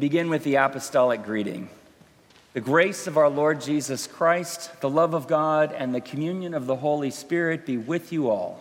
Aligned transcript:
begin 0.00 0.30
with 0.30 0.42
the 0.44 0.54
apostolic 0.54 1.22
greeting. 1.22 1.68
The 2.54 2.60
grace 2.60 3.06
of 3.06 3.16
our 3.16 3.28
Lord 3.28 3.60
Jesus 3.60 4.06
Christ, 4.06 4.80
the 4.80 4.90
love 4.90 5.14
of 5.14 5.28
God, 5.28 5.72
and 5.72 5.94
the 5.94 6.00
communion 6.00 6.54
of 6.54 6.66
the 6.66 6.76
Holy 6.76 7.10
Spirit 7.10 7.66
be 7.66 7.76
with 7.76 8.12
you 8.12 8.30
all. 8.30 8.58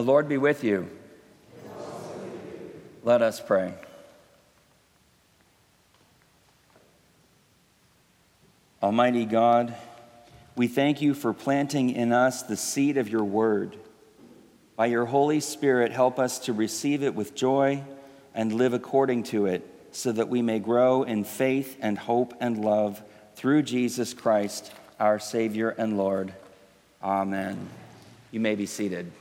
The 0.00 0.06
Lord 0.06 0.30
be 0.30 0.38
with 0.38 0.64
you. 0.64 0.88
Let 3.04 3.20
us 3.20 3.38
pray. 3.38 3.74
Almighty 8.82 9.26
God, 9.26 9.74
we 10.56 10.68
thank 10.68 11.02
you 11.02 11.12
for 11.12 11.34
planting 11.34 11.90
in 11.90 12.14
us 12.14 12.42
the 12.42 12.56
seed 12.56 12.96
of 12.96 13.10
your 13.10 13.24
word. 13.24 13.76
By 14.74 14.86
your 14.86 15.04
Holy 15.04 15.38
Spirit, 15.38 15.92
help 15.92 16.18
us 16.18 16.38
to 16.38 16.54
receive 16.54 17.02
it 17.02 17.14
with 17.14 17.34
joy 17.34 17.84
and 18.34 18.54
live 18.54 18.72
according 18.72 19.24
to 19.24 19.44
it, 19.44 19.68
so 19.92 20.12
that 20.12 20.30
we 20.30 20.40
may 20.40 20.60
grow 20.60 21.02
in 21.02 21.24
faith 21.24 21.76
and 21.82 21.98
hope 21.98 22.32
and 22.40 22.64
love 22.64 23.02
through 23.34 23.64
Jesus 23.64 24.14
Christ, 24.14 24.72
our 24.98 25.18
Savior 25.18 25.68
and 25.68 25.98
Lord. 25.98 26.32
Amen. 27.02 27.68
You 28.30 28.40
may 28.40 28.54
be 28.54 28.64
seated. 28.64 29.12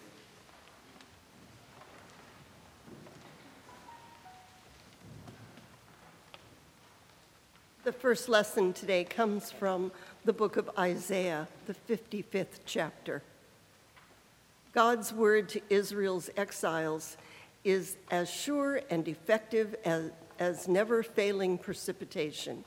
First 8.00 8.30
lesson 8.30 8.72
today 8.72 9.04
comes 9.04 9.52
from 9.52 9.92
the 10.24 10.32
book 10.32 10.56
of 10.56 10.70
Isaiah, 10.80 11.50
the 11.68 11.76
55th 11.94 12.62
chapter. 12.66 13.22
God's 14.74 15.12
word 15.12 15.50
to 15.50 15.62
Israel's 15.70 16.30
exiles 16.38 17.18
is 17.66 17.98
as 18.10 18.30
sure 18.30 18.80
and 18.90 19.06
effective 19.06 19.76
as, 19.84 20.12
as 20.40 20.66
never 20.70 21.04
failing 21.04 21.58
precipitation. 21.58 22.64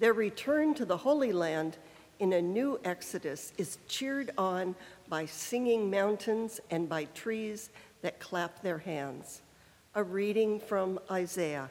Their 0.00 0.14
return 0.14 0.72
to 0.76 0.86
the 0.86 0.96
Holy 0.96 1.32
Land 1.32 1.76
in 2.18 2.32
a 2.32 2.40
new 2.40 2.80
exodus 2.86 3.52
is 3.58 3.76
cheered 3.86 4.30
on 4.38 4.74
by 5.10 5.26
singing 5.26 5.90
mountains 5.90 6.58
and 6.70 6.88
by 6.88 7.04
trees 7.14 7.68
that 8.00 8.18
clap 8.18 8.62
their 8.62 8.78
hands. 8.78 9.42
A 9.94 10.02
reading 10.02 10.58
from 10.58 10.98
Isaiah. 11.10 11.68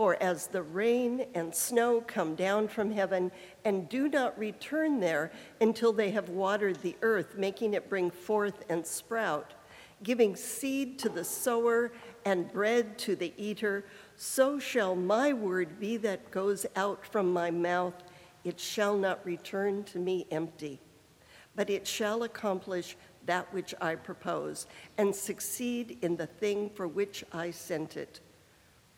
For 0.00 0.16
as 0.22 0.46
the 0.46 0.62
rain 0.62 1.26
and 1.34 1.54
snow 1.54 2.00
come 2.00 2.34
down 2.34 2.68
from 2.68 2.90
heaven 2.90 3.30
and 3.66 3.86
do 3.86 4.08
not 4.08 4.38
return 4.38 4.98
there 4.98 5.30
until 5.60 5.92
they 5.92 6.10
have 6.12 6.30
watered 6.30 6.80
the 6.80 6.96
earth, 7.02 7.36
making 7.36 7.74
it 7.74 7.90
bring 7.90 8.10
forth 8.10 8.64
and 8.70 8.86
sprout, 8.86 9.52
giving 10.02 10.36
seed 10.36 10.98
to 11.00 11.10
the 11.10 11.22
sower 11.22 11.92
and 12.24 12.50
bread 12.50 12.96
to 13.00 13.14
the 13.14 13.34
eater, 13.36 13.84
so 14.16 14.58
shall 14.58 14.96
my 14.96 15.34
word 15.34 15.78
be 15.78 15.98
that 15.98 16.30
goes 16.30 16.64
out 16.76 17.04
from 17.04 17.30
my 17.30 17.50
mouth. 17.50 18.02
It 18.42 18.58
shall 18.58 18.96
not 18.96 19.20
return 19.26 19.84
to 19.84 19.98
me 19.98 20.26
empty, 20.30 20.80
but 21.54 21.68
it 21.68 21.86
shall 21.86 22.22
accomplish 22.22 22.96
that 23.26 23.52
which 23.52 23.74
I 23.82 23.96
propose 23.96 24.66
and 24.96 25.14
succeed 25.14 25.98
in 26.00 26.16
the 26.16 26.26
thing 26.26 26.70
for 26.70 26.88
which 26.88 27.22
I 27.34 27.50
sent 27.50 27.98
it. 27.98 28.20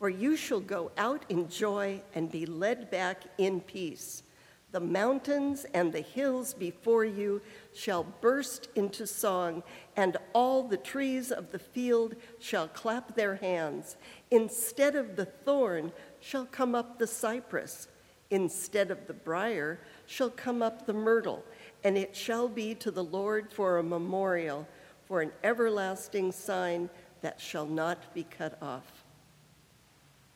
For 0.02 0.10
you 0.10 0.34
shall 0.34 0.58
go 0.58 0.90
out 0.98 1.24
in 1.28 1.48
joy 1.48 2.02
and 2.12 2.28
be 2.28 2.44
led 2.44 2.90
back 2.90 3.22
in 3.38 3.60
peace. 3.60 4.24
The 4.72 4.80
mountains 4.80 5.64
and 5.74 5.92
the 5.92 6.00
hills 6.00 6.54
before 6.54 7.04
you 7.04 7.40
shall 7.72 8.02
burst 8.02 8.66
into 8.74 9.06
song, 9.06 9.62
and 9.94 10.16
all 10.32 10.64
the 10.64 10.76
trees 10.76 11.30
of 11.30 11.52
the 11.52 11.60
field 11.60 12.16
shall 12.40 12.66
clap 12.66 13.14
their 13.14 13.36
hands. 13.36 13.94
Instead 14.32 14.96
of 14.96 15.14
the 15.14 15.26
thorn 15.26 15.92
shall 16.18 16.46
come 16.46 16.74
up 16.74 16.98
the 16.98 17.06
cypress, 17.06 17.86
instead 18.28 18.90
of 18.90 19.06
the 19.06 19.14
brier 19.14 19.78
shall 20.06 20.30
come 20.30 20.62
up 20.62 20.84
the 20.84 20.92
myrtle, 20.92 21.44
and 21.84 21.96
it 21.96 22.16
shall 22.16 22.48
be 22.48 22.74
to 22.74 22.90
the 22.90 23.04
Lord 23.04 23.52
for 23.52 23.78
a 23.78 23.84
memorial, 23.84 24.66
for 25.04 25.20
an 25.20 25.30
everlasting 25.44 26.32
sign 26.32 26.90
that 27.20 27.40
shall 27.40 27.66
not 27.66 28.12
be 28.12 28.24
cut 28.24 28.60
off. 28.60 29.01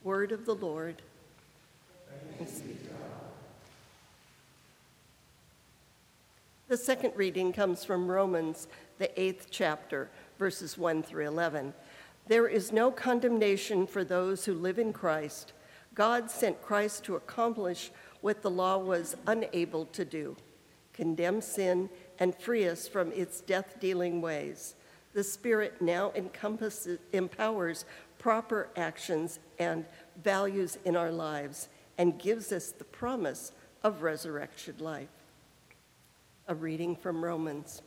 Word 0.07 0.31
of 0.31 0.47
the 0.47 0.55
Lord. 0.55 1.03
The 6.69 6.77
second 6.77 7.15
reading 7.17 7.53
comes 7.53 7.85
from 7.85 8.07
Romans, 8.07 8.69
the 8.99 9.21
eighth 9.21 9.49
chapter, 9.51 10.09
verses 10.39 10.79
1 10.79 11.03
through 11.03 11.27
11. 11.27 11.75
There 12.29 12.47
is 12.47 12.71
no 12.71 12.93
condemnation 12.93 13.85
for 13.85 14.05
those 14.05 14.45
who 14.45 14.55
live 14.55 14.79
in 14.79 14.93
Christ. 14.93 15.53
God 15.93 16.31
sent 16.31 16.63
Christ 16.63 17.03
to 17.07 17.17
accomplish 17.17 17.91
what 18.21 18.43
the 18.43 18.51
law 18.51 18.79
was 18.79 19.17
unable 19.27 19.87
to 19.87 20.05
do 20.05 20.37
condemn 20.93 21.41
sin 21.41 21.91
and 22.21 22.33
free 22.33 22.69
us 22.69 22.87
from 22.87 23.11
its 23.11 23.41
death 23.41 23.81
dealing 23.81 24.23
ways. 24.23 24.77
The 25.15 25.25
Spirit 25.25 25.81
now 25.81 26.13
encompasses, 26.15 26.99
empowers 27.15 27.87
proper 28.27 28.69
actions 28.75 29.39
and 29.61 29.85
values 30.21 30.79
in 30.85 30.97
our 30.97 31.13
lives 31.13 31.69
and 31.97 32.19
gives 32.19 32.51
us 32.51 32.73
the 32.73 32.83
promise 32.83 33.53
of 33.85 34.03
resurrection 34.03 34.75
life. 34.81 35.07
A 36.49 36.55
reading 36.57 36.97
from 36.97 37.25
Romans. 37.25 37.83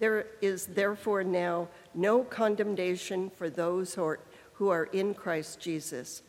There 0.00 0.26
is 0.42 0.66
therefore 0.66 1.22
now 1.22 1.68
no 1.94 2.24
condemnation 2.24 3.30
for 3.30 3.48
those 3.48 3.94
who 3.94 4.02
are, 4.02 4.18
who 4.54 4.68
are 4.70 4.86
in 4.86 5.14
Christ 5.14 5.60
Jesus. 5.60 6.22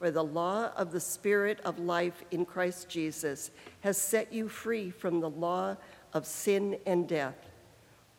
For 0.00 0.10
the 0.10 0.24
law 0.24 0.72
of 0.76 0.90
the 0.90 0.98
Spirit 0.98 1.60
of 1.64 1.78
life 1.78 2.24
in 2.32 2.44
Christ 2.44 2.88
Jesus 2.88 3.52
has 3.82 3.96
set 3.96 4.32
you 4.32 4.48
free 4.48 4.90
from 4.90 5.20
the 5.20 5.30
law 5.30 5.76
of 6.12 6.26
sin 6.26 6.78
and 6.86 7.06
death. 7.06 7.53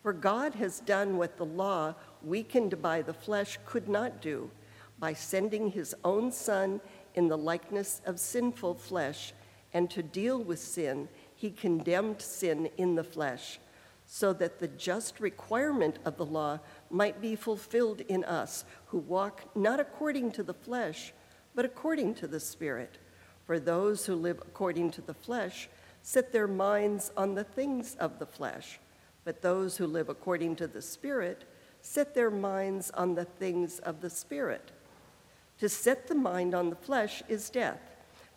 For 0.06 0.12
God 0.12 0.54
has 0.54 0.78
done 0.78 1.16
what 1.16 1.36
the 1.36 1.44
law, 1.44 1.96
weakened 2.22 2.80
by 2.80 3.02
the 3.02 3.12
flesh, 3.12 3.58
could 3.66 3.88
not 3.88 4.22
do 4.22 4.52
by 5.00 5.12
sending 5.12 5.72
his 5.72 5.96
own 6.04 6.30
Son 6.30 6.80
in 7.16 7.26
the 7.26 7.36
likeness 7.36 8.00
of 8.06 8.20
sinful 8.20 8.76
flesh, 8.76 9.32
and 9.74 9.90
to 9.90 10.04
deal 10.04 10.40
with 10.40 10.60
sin 10.60 11.08
he 11.34 11.50
condemned 11.50 12.22
sin 12.22 12.70
in 12.76 12.94
the 12.94 13.02
flesh, 13.02 13.58
so 14.04 14.32
that 14.34 14.60
the 14.60 14.68
just 14.68 15.18
requirement 15.18 15.98
of 16.04 16.16
the 16.18 16.24
law 16.24 16.60
might 16.88 17.20
be 17.20 17.34
fulfilled 17.34 18.00
in 18.02 18.22
us 18.22 18.64
who 18.86 18.98
walk 18.98 19.56
not 19.56 19.80
according 19.80 20.30
to 20.30 20.44
the 20.44 20.54
flesh, 20.54 21.12
but 21.52 21.64
according 21.64 22.14
to 22.14 22.28
the 22.28 22.38
Spirit. 22.38 22.98
For 23.44 23.58
those 23.58 24.06
who 24.06 24.14
live 24.14 24.38
according 24.38 24.92
to 24.92 25.00
the 25.00 25.14
flesh 25.14 25.68
set 26.02 26.30
their 26.30 26.46
minds 26.46 27.10
on 27.16 27.34
the 27.34 27.42
things 27.42 27.96
of 27.98 28.20
the 28.20 28.26
flesh, 28.26 28.78
but 29.26 29.42
those 29.42 29.76
who 29.76 29.88
live 29.88 30.08
according 30.08 30.54
to 30.54 30.68
the 30.68 30.80
Spirit 30.80 31.42
set 31.82 32.14
their 32.14 32.30
minds 32.30 32.92
on 32.92 33.16
the 33.16 33.24
things 33.24 33.80
of 33.80 34.00
the 34.00 34.08
Spirit. 34.08 34.70
To 35.58 35.68
set 35.68 36.06
the 36.06 36.14
mind 36.14 36.54
on 36.54 36.70
the 36.70 36.76
flesh 36.76 37.24
is 37.28 37.50
death, 37.50 37.80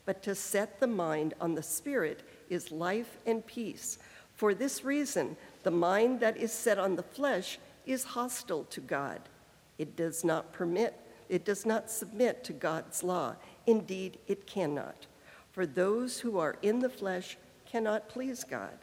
but 0.04 0.20
to 0.24 0.34
set 0.34 0.80
the 0.80 0.88
mind 0.88 1.34
on 1.40 1.54
the 1.54 1.62
Spirit 1.62 2.24
is 2.48 2.72
life 2.72 3.18
and 3.24 3.46
peace. 3.46 3.98
For 4.34 4.52
this 4.52 4.84
reason, 4.84 5.36
the 5.62 5.70
mind 5.70 6.18
that 6.20 6.36
is 6.36 6.50
set 6.50 6.76
on 6.76 6.96
the 6.96 7.04
flesh 7.04 7.60
is 7.86 8.02
hostile 8.02 8.64
to 8.64 8.80
God. 8.80 9.20
It 9.78 9.94
does 9.94 10.24
not 10.24 10.52
permit, 10.52 10.94
it 11.28 11.44
does 11.44 11.64
not 11.64 11.88
submit 11.88 12.42
to 12.44 12.52
God's 12.52 13.04
law. 13.04 13.36
Indeed, 13.64 14.18
it 14.26 14.44
cannot. 14.44 15.06
For 15.52 15.66
those 15.66 16.18
who 16.18 16.36
are 16.38 16.56
in 16.62 16.80
the 16.80 16.90
flesh 16.90 17.38
cannot 17.64 18.08
please 18.08 18.42
God. 18.42 18.76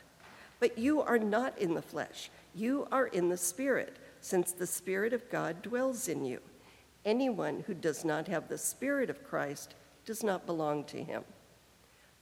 But 0.59 0.77
you 0.77 1.01
are 1.01 1.19
not 1.19 1.57
in 1.57 1.74
the 1.74 1.81
flesh, 1.81 2.30
you 2.56 2.88
are 2.92 3.07
in 3.07 3.30
the 3.30 3.38
Spirit, 3.38 3.98
since 4.21 4.51
the 4.51 4.68
Spirit 4.68 5.13
of 5.13 5.30
God 5.30 5.62
dwells 5.62 6.07
in 6.07 6.25
you. 6.25 6.39
Anyone 7.06 7.63
who 7.68 7.74
does 7.74 8.04
not 8.04 8.27
have 8.27 8.50
the 8.50 8.57
Spirit 8.57 9.09
of 9.09 9.24
Christ 9.24 9.75
does 10.06 10.24
not 10.24 10.45
belong 10.45 10.83
to 10.86 11.04
him. 11.04 11.24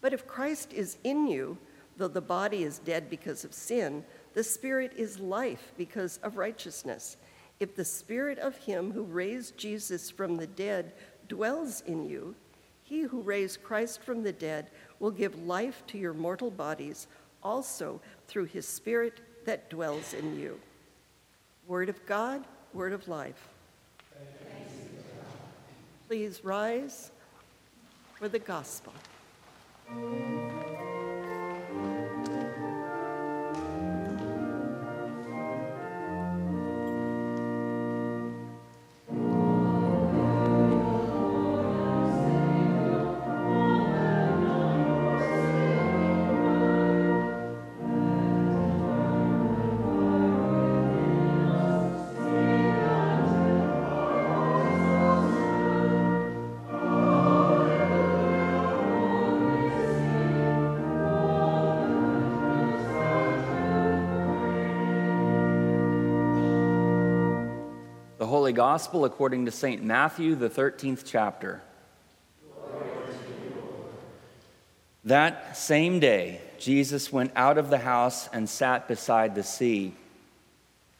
But 0.01 0.13
if 0.13 0.27
Christ 0.27 0.73
is 0.73 0.97
in 1.03 1.27
you, 1.27 1.57
though 1.97 2.07
the 2.07 2.21
body 2.21 2.63
is 2.63 2.79
dead 2.79 3.09
because 3.09 3.43
of 3.45 3.53
sin, 3.53 4.03
the 4.33 4.43
Spirit 4.43 4.93
is 4.97 5.19
life 5.19 5.71
because 5.77 6.17
of 6.17 6.37
righteousness. 6.37 7.17
If 7.59 7.75
the 7.75 7.85
Spirit 7.85 8.37
of 8.37 8.57
Him 8.57 8.91
who 8.91 9.03
raised 9.03 9.57
Jesus 9.57 10.11
from 10.11 10.35
the 10.35 10.47
dead 10.47 10.91
dwells 11.27 11.81
in 11.81 12.07
you, 12.07 12.35
He 12.83 13.01
who 13.01 13.21
raised 13.21 13.63
Christ 13.63 14.01
from 14.03 14.23
the 14.23 14.33
dead 14.33 14.71
will 14.99 15.11
give 15.11 15.47
life 15.47 15.83
to 15.87 15.97
your 15.97 16.13
mortal 16.13 16.51
bodies 16.51 17.07
also 17.41 18.01
through 18.27 18.45
His 18.45 18.67
Spirit 18.67 19.19
that 19.45 19.69
dwells 19.69 20.13
in 20.13 20.39
you. 20.39 20.59
Word 21.67 21.89
of 21.89 22.05
God, 22.05 22.43
word 22.73 22.93
of 22.93 23.07
life. 23.07 23.47
Please 26.07 26.43
rise 26.43 27.11
for 28.17 28.29
the 28.29 28.39
gospel. 28.39 28.93
Holy 68.45 68.53
Gospel 68.53 69.05
according 69.05 69.45
to 69.45 69.51
St. 69.51 69.83
Matthew, 69.83 70.35
the 70.35 70.51
13th 70.51 71.01
chapter. 71.03 71.63
That 75.03 75.57
same 75.57 75.99
day, 75.99 76.41
Jesus 76.59 77.11
went 77.11 77.31
out 77.35 77.57
of 77.57 77.71
the 77.71 77.79
house 77.79 78.29
and 78.31 78.47
sat 78.47 78.87
beside 78.87 79.33
the 79.33 79.41
sea. 79.41 79.95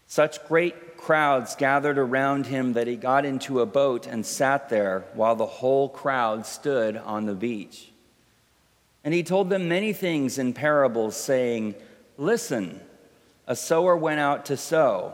Such 0.08 0.44
great 0.48 0.98
crowds 0.98 1.56
gathered 1.56 2.00
around 2.00 2.48
him 2.48 2.74
that 2.74 2.88
he 2.88 2.96
got 2.96 3.25
into 3.25 3.60
a 3.60 3.68
boat 3.68 4.08
and 4.08 4.25
sat 4.25 4.70
there 4.70 5.06
while 5.14 5.36
the 5.36 5.46
whole 5.46 5.88
crowd 5.88 6.48
stood 6.48 6.98
on 6.98 7.28
the 7.28 7.36
beach. 7.36 7.92
And 9.04 9.14
he 9.14 9.22
told 9.22 9.52
them 9.52 9.70
many 9.70 9.94
things 9.94 10.40
in 10.40 10.52
parables, 10.52 11.16
saying, 11.16 11.75
Listen, 12.18 12.80
a 13.46 13.56
sower 13.56 13.96
went 13.96 14.20
out 14.20 14.46
to 14.46 14.58
sow. 14.58 15.14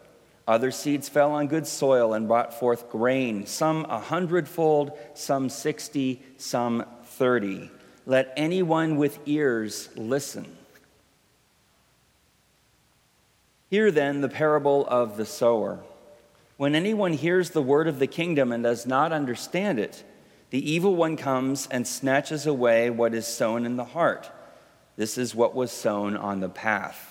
Other 0.47 0.71
seeds 0.71 1.07
fell 1.07 1.31
on 1.31 1.47
good 1.47 1.67
soil 1.67 2.13
and 2.13 2.27
brought 2.27 2.53
forth 2.53 2.89
grain, 2.89 3.45
some 3.45 3.85
a 3.85 3.99
hundredfold, 3.99 4.97
some 5.13 5.49
sixty, 5.49 6.21
some 6.37 6.85
thirty. 7.03 7.69
Let 8.05 8.33
anyone 8.35 8.97
with 8.97 9.19
ears 9.25 9.89
listen. 9.95 10.57
Hear 13.69 13.91
then 13.91 14.21
the 14.21 14.29
parable 14.29 14.85
of 14.87 15.15
the 15.15 15.25
sower. 15.25 15.79
When 16.57 16.75
anyone 16.75 17.13
hears 17.13 17.51
the 17.51 17.61
word 17.61 17.87
of 17.87 17.99
the 17.99 18.07
kingdom 18.07 18.51
and 18.51 18.63
does 18.63 18.85
not 18.85 19.11
understand 19.13 19.79
it, 19.79 20.03
the 20.49 20.71
evil 20.71 20.95
one 20.95 21.15
comes 21.15 21.67
and 21.71 21.87
snatches 21.87 22.45
away 22.45 22.89
what 22.89 23.13
is 23.13 23.25
sown 23.25 23.65
in 23.65 23.77
the 23.77 23.85
heart. 23.85 24.29
This 24.97 25.17
is 25.17 25.33
what 25.33 25.55
was 25.55 25.71
sown 25.71 26.17
on 26.17 26.41
the 26.41 26.49
path. 26.49 27.10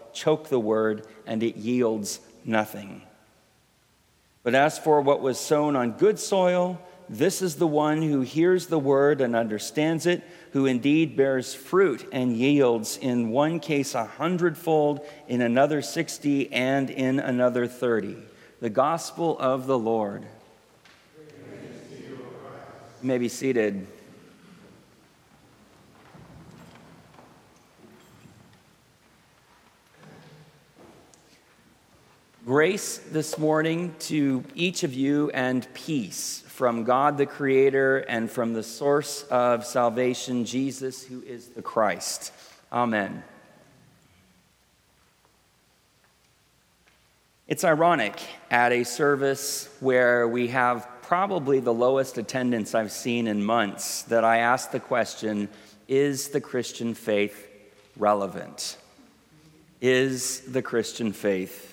choke 0.13 0.49
the 0.49 0.59
word, 0.59 1.05
and 1.25 1.43
it 1.43 1.55
yields 1.55 2.19
nothing. 2.45 3.01
But 4.43 4.55
as 4.55 4.79
for 4.79 5.01
what 5.01 5.21
was 5.21 5.39
sown 5.39 5.75
on 5.75 5.91
good 5.91 6.19
soil, 6.19 6.81
this 7.07 7.41
is 7.41 7.55
the 7.55 7.67
one 7.67 8.01
who 8.01 8.21
hears 8.21 8.67
the 8.67 8.79
word 8.79 9.21
and 9.21 9.35
understands 9.35 10.05
it, 10.05 10.23
who 10.53 10.65
indeed 10.65 11.17
bears 11.17 11.53
fruit 11.53 12.07
and 12.11 12.35
yields 12.35 12.97
in 12.97 13.29
one 13.29 13.59
case 13.59 13.93
a 13.93 14.05
hundredfold, 14.05 15.05
in 15.27 15.41
another 15.41 15.81
sixty, 15.81 16.51
and 16.51 16.89
in 16.89 17.19
another 17.19 17.67
thirty. 17.67 18.17
The 18.61 18.69
gospel 18.69 19.37
of 19.39 19.67
the 19.67 19.77
Lord. 19.77 20.25
You 23.01 23.07
may 23.07 23.17
be 23.17 23.29
seated. 23.29 23.87
Grace 32.43 32.97
this 32.97 33.37
morning 33.37 33.93
to 33.99 34.43
each 34.55 34.81
of 34.81 34.95
you 34.95 35.29
and 35.31 35.71
peace 35.75 36.43
from 36.47 36.83
God 36.83 37.19
the 37.19 37.27
Creator 37.27 37.99
and 38.09 38.31
from 38.31 38.53
the 38.53 38.63
source 38.63 39.21
of 39.29 39.63
salvation, 39.63 40.43
Jesus, 40.43 41.03
who 41.03 41.21
is 41.21 41.49
the 41.49 41.61
Christ. 41.61 42.33
Amen. 42.73 43.23
It's 47.47 47.63
ironic 47.63 48.19
at 48.49 48.71
a 48.71 48.85
service 48.85 49.69
where 49.79 50.27
we 50.27 50.47
have 50.47 50.87
probably 51.03 51.59
the 51.59 51.73
lowest 51.73 52.17
attendance 52.17 52.73
I've 52.73 52.91
seen 52.91 53.27
in 53.27 53.43
months 53.43 54.01
that 54.03 54.23
I 54.23 54.37
ask 54.39 54.71
the 54.71 54.79
question 54.79 55.47
Is 55.87 56.29
the 56.29 56.41
Christian 56.41 56.95
faith 56.95 57.47
relevant? 57.97 58.77
Is 59.79 60.39
the 60.41 60.63
Christian 60.63 61.13
faith 61.13 61.70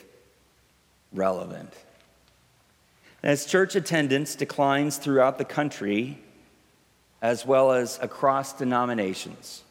relevant. 1.13 1.73
As 3.23 3.47
church 3.47 3.75
attendance 3.75 4.35
declines 4.35 4.97
throughout 4.97 5.39
the 5.39 5.45
country, 5.45 6.19
as 7.21 7.45
well 7.45 7.73
as 7.73 7.99
across 8.01 8.53
denominations, 8.53 9.65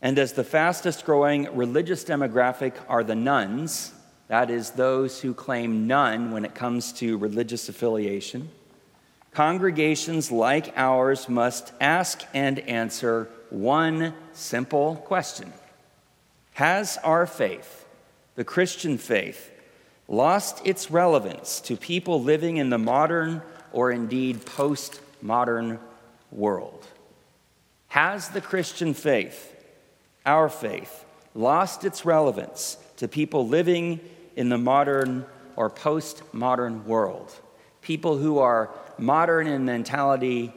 and 0.00 0.18
as 0.18 0.32
the 0.32 0.44
fastest 0.44 1.04
growing 1.04 1.54
religious 1.56 2.04
demographic 2.04 2.74
are 2.88 3.02
the 3.02 3.14
nones, 3.14 3.92
that 4.28 4.50
is, 4.50 4.70
those 4.70 5.20
who 5.20 5.34
claim 5.34 5.86
none 5.86 6.30
when 6.30 6.44
it 6.44 6.54
comes 6.54 6.92
to 6.94 7.18
religious 7.18 7.68
affiliation, 7.68 8.50
congregations 9.32 10.30
like 10.30 10.72
ours 10.76 11.28
must 11.28 11.72
ask 11.80 12.22
and 12.32 12.58
answer 12.60 13.28
one 13.50 14.14
simple 14.32 14.96
question 14.96 15.52
Has 16.54 16.98
our 16.98 17.26
faith, 17.26 17.86
the 18.34 18.44
Christian 18.44 18.98
faith, 18.98 19.50
lost 20.08 20.66
its 20.66 20.90
relevance 20.90 21.60
to 21.60 21.76
people 21.76 22.22
living 22.22 22.56
in 22.58 22.70
the 22.70 22.78
modern 22.78 23.42
or 23.72 23.90
indeed 23.90 24.40
postmodern 24.40 25.78
world? 26.30 26.86
Has 27.88 28.28
the 28.28 28.40
Christian 28.40 28.94
faith, 28.94 29.54
our 30.26 30.48
faith, 30.48 31.04
lost 31.34 31.84
its 31.84 32.04
relevance 32.04 32.76
to 32.96 33.08
people 33.08 33.46
living 33.46 34.00
in 34.36 34.48
the 34.48 34.58
modern 34.58 35.24
or 35.56 35.70
postmodern 35.70 36.84
world? 36.84 37.32
People 37.80 38.18
who 38.18 38.38
are 38.38 38.70
modern 38.98 39.46
in 39.46 39.64
mentality 39.64 40.52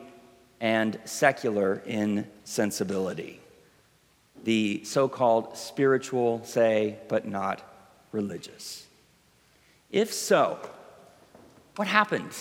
and 0.60 1.00
secular 1.06 1.82
in 1.86 2.28
sensibility. 2.44 3.40
The 4.44 4.84
so 4.86 5.08
called 5.08 5.58
spiritual, 5.58 6.44
say, 6.46 6.98
but 7.08 7.28
not 7.28 7.62
religious. 8.12 8.88
If 9.92 10.14
so, 10.14 10.60
what 11.76 11.88
happened? 11.88 12.32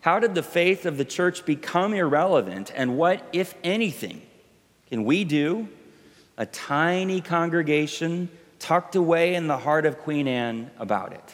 How 0.00 0.20
did 0.20 0.34
the 0.34 0.42
faith 0.42 0.86
of 0.86 0.96
the 0.96 1.04
church 1.04 1.44
become 1.44 1.92
irrelevant? 1.92 2.72
And 2.74 2.96
what, 2.96 3.22
if 3.32 3.54
anything, 3.62 4.22
can 4.88 5.04
we 5.04 5.24
do, 5.24 5.68
a 6.36 6.46
tiny 6.46 7.20
congregation 7.20 8.30
tucked 8.58 8.96
away 8.96 9.34
in 9.34 9.48
the 9.48 9.58
heart 9.58 9.86
of 9.86 9.98
Queen 9.98 10.26
Anne, 10.26 10.70
about 10.78 11.12
it? 11.12 11.32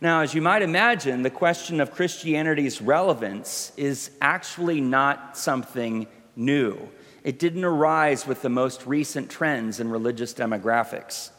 Now, 0.00 0.20
as 0.20 0.32
you 0.32 0.40
might 0.40 0.62
imagine, 0.62 1.22
the 1.22 1.30
question 1.30 1.80
of 1.80 1.90
Christianity's 1.90 2.80
relevance 2.80 3.72
is 3.76 4.10
actually 4.20 4.80
not 4.80 5.36
something 5.36 6.06
new. 6.36 6.88
It 7.22 7.38
didn't 7.38 7.64
arise 7.64 8.26
with 8.26 8.40
the 8.40 8.48
most 8.48 8.86
recent 8.86 9.30
trends 9.30 9.78
in 9.78 9.90
religious 9.90 10.32
demographics. 10.32 11.30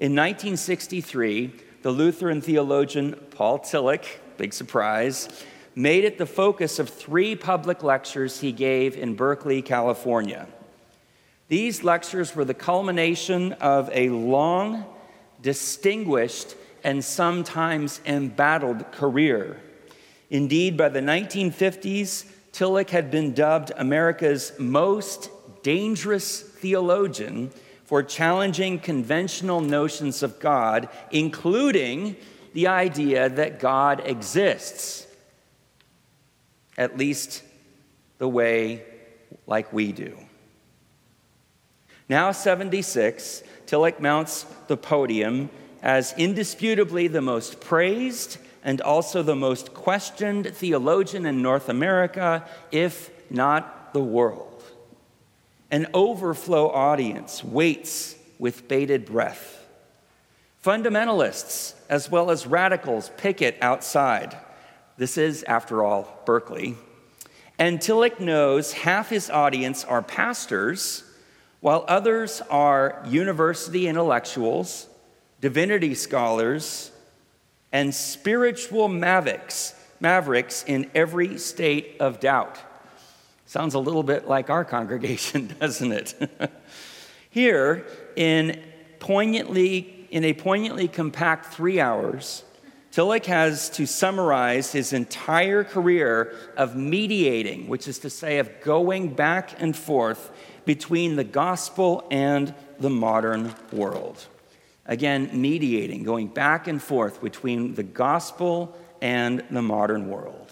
In 0.00 0.12
1963, 0.12 1.52
the 1.82 1.90
Lutheran 1.90 2.40
theologian 2.40 3.14
Paul 3.32 3.58
Tillich, 3.58 4.06
big 4.36 4.54
surprise, 4.54 5.28
made 5.74 6.04
it 6.04 6.18
the 6.18 6.26
focus 6.26 6.78
of 6.78 6.88
three 6.88 7.34
public 7.34 7.82
lectures 7.82 8.38
he 8.38 8.52
gave 8.52 8.96
in 8.96 9.16
Berkeley, 9.16 9.60
California. 9.60 10.46
These 11.48 11.82
lectures 11.82 12.36
were 12.36 12.44
the 12.44 12.54
culmination 12.54 13.54
of 13.54 13.90
a 13.92 14.10
long, 14.10 14.84
distinguished, 15.42 16.54
and 16.84 17.04
sometimes 17.04 18.00
embattled 18.06 18.92
career. 18.92 19.56
Indeed, 20.30 20.76
by 20.76 20.90
the 20.90 21.00
1950s, 21.00 22.24
Tillich 22.52 22.90
had 22.90 23.10
been 23.10 23.34
dubbed 23.34 23.72
America's 23.76 24.52
most 24.60 25.28
dangerous 25.64 26.40
theologian 26.40 27.50
for 27.88 28.02
challenging 28.02 28.78
conventional 28.78 29.62
notions 29.62 30.22
of 30.22 30.38
God, 30.38 30.90
including 31.10 32.16
the 32.52 32.66
idea 32.66 33.30
that 33.30 33.58
God 33.58 34.02
exists, 34.04 35.06
at 36.76 36.98
least 36.98 37.42
the 38.18 38.28
way 38.28 38.82
like 39.46 39.72
we 39.72 39.92
do. 39.92 40.18
Now 42.10 42.30
76, 42.30 43.42
Tillich 43.66 44.00
mounts 44.00 44.42
the 44.66 44.76
podium 44.76 45.48
as 45.82 46.12
indisputably 46.18 47.08
the 47.08 47.22
most 47.22 47.58
praised 47.58 48.36
and 48.62 48.82
also 48.82 49.22
the 49.22 49.34
most 49.34 49.72
questioned 49.72 50.54
theologian 50.54 51.24
in 51.24 51.40
North 51.40 51.70
America, 51.70 52.46
if 52.70 53.10
not 53.30 53.94
the 53.94 54.02
world. 54.02 54.47
An 55.70 55.86
overflow 55.92 56.70
audience 56.70 57.44
waits 57.44 58.16
with 58.38 58.68
bated 58.68 59.04
breath. 59.04 59.66
Fundamentalists, 60.64 61.74
as 61.88 62.10
well 62.10 62.30
as 62.30 62.46
radicals, 62.46 63.10
picket 63.16 63.56
outside. 63.60 64.36
This 64.96 65.18
is, 65.18 65.42
after 65.44 65.84
all, 65.84 66.22
Berkeley. 66.24 66.76
And 67.58 67.80
Tillich 67.80 68.20
knows 68.20 68.72
half 68.72 69.10
his 69.10 69.30
audience 69.30 69.84
are 69.84 70.02
pastors, 70.02 71.04
while 71.60 71.84
others 71.88 72.40
are 72.50 73.02
university 73.06 73.88
intellectuals, 73.88 74.88
divinity 75.40 75.94
scholars, 75.94 76.92
and 77.72 77.94
spiritual 77.94 78.88
mavericks, 78.88 79.74
mavericks 80.00 80.64
in 80.66 80.90
every 80.94 81.36
state 81.38 81.96
of 82.00 82.20
doubt. 82.20 82.58
Sounds 83.48 83.72
a 83.72 83.78
little 83.78 84.02
bit 84.02 84.28
like 84.28 84.50
our 84.50 84.62
congregation, 84.62 85.56
doesn't 85.60 85.90
it? 85.90 86.30
Here, 87.30 87.86
in 88.14 88.62
poignantly, 88.98 90.06
in 90.10 90.22
a 90.24 90.34
poignantly 90.34 90.86
compact 90.86 91.46
three 91.54 91.80
hours, 91.80 92.44
Tillich 92.92 93.24
has 93.24 93.70
to 93.70 93.86
summarize 93.86 94.72
his 94.72 94.92
entire 94.92 95.64
career 95.64 96.34
of 96.58 96.76
mediating, 96.76 97.68
which 97.68 97.88
is 97.88 97.98
to 98.00 98.10
say, 98.10 98.38
of 98.38 98.50
going 98.60 99.14
back 99.14 99.58
and 99.58 99.74
forth 99.74 100.30
between 100.66 101.16
the 101.16 101.24
gospel 101.24 102.06
and 102.10 102.54
the 102.78 102.90
modern 102.90 103.54
world. 103.72 104.26
Again, 104.84 105.30
mediating, 105.32 106.02
going 106.02 106.26
back 106.26 106.68
and 106.68 106.82
forth 106.82 107.22
between 107.22 107.76
the 107.76 107.82
gospel 107.82 108.76
and 109.00 109.42
the 109.50 109.62
modern 109.62 110.10
world. 110.10 110.47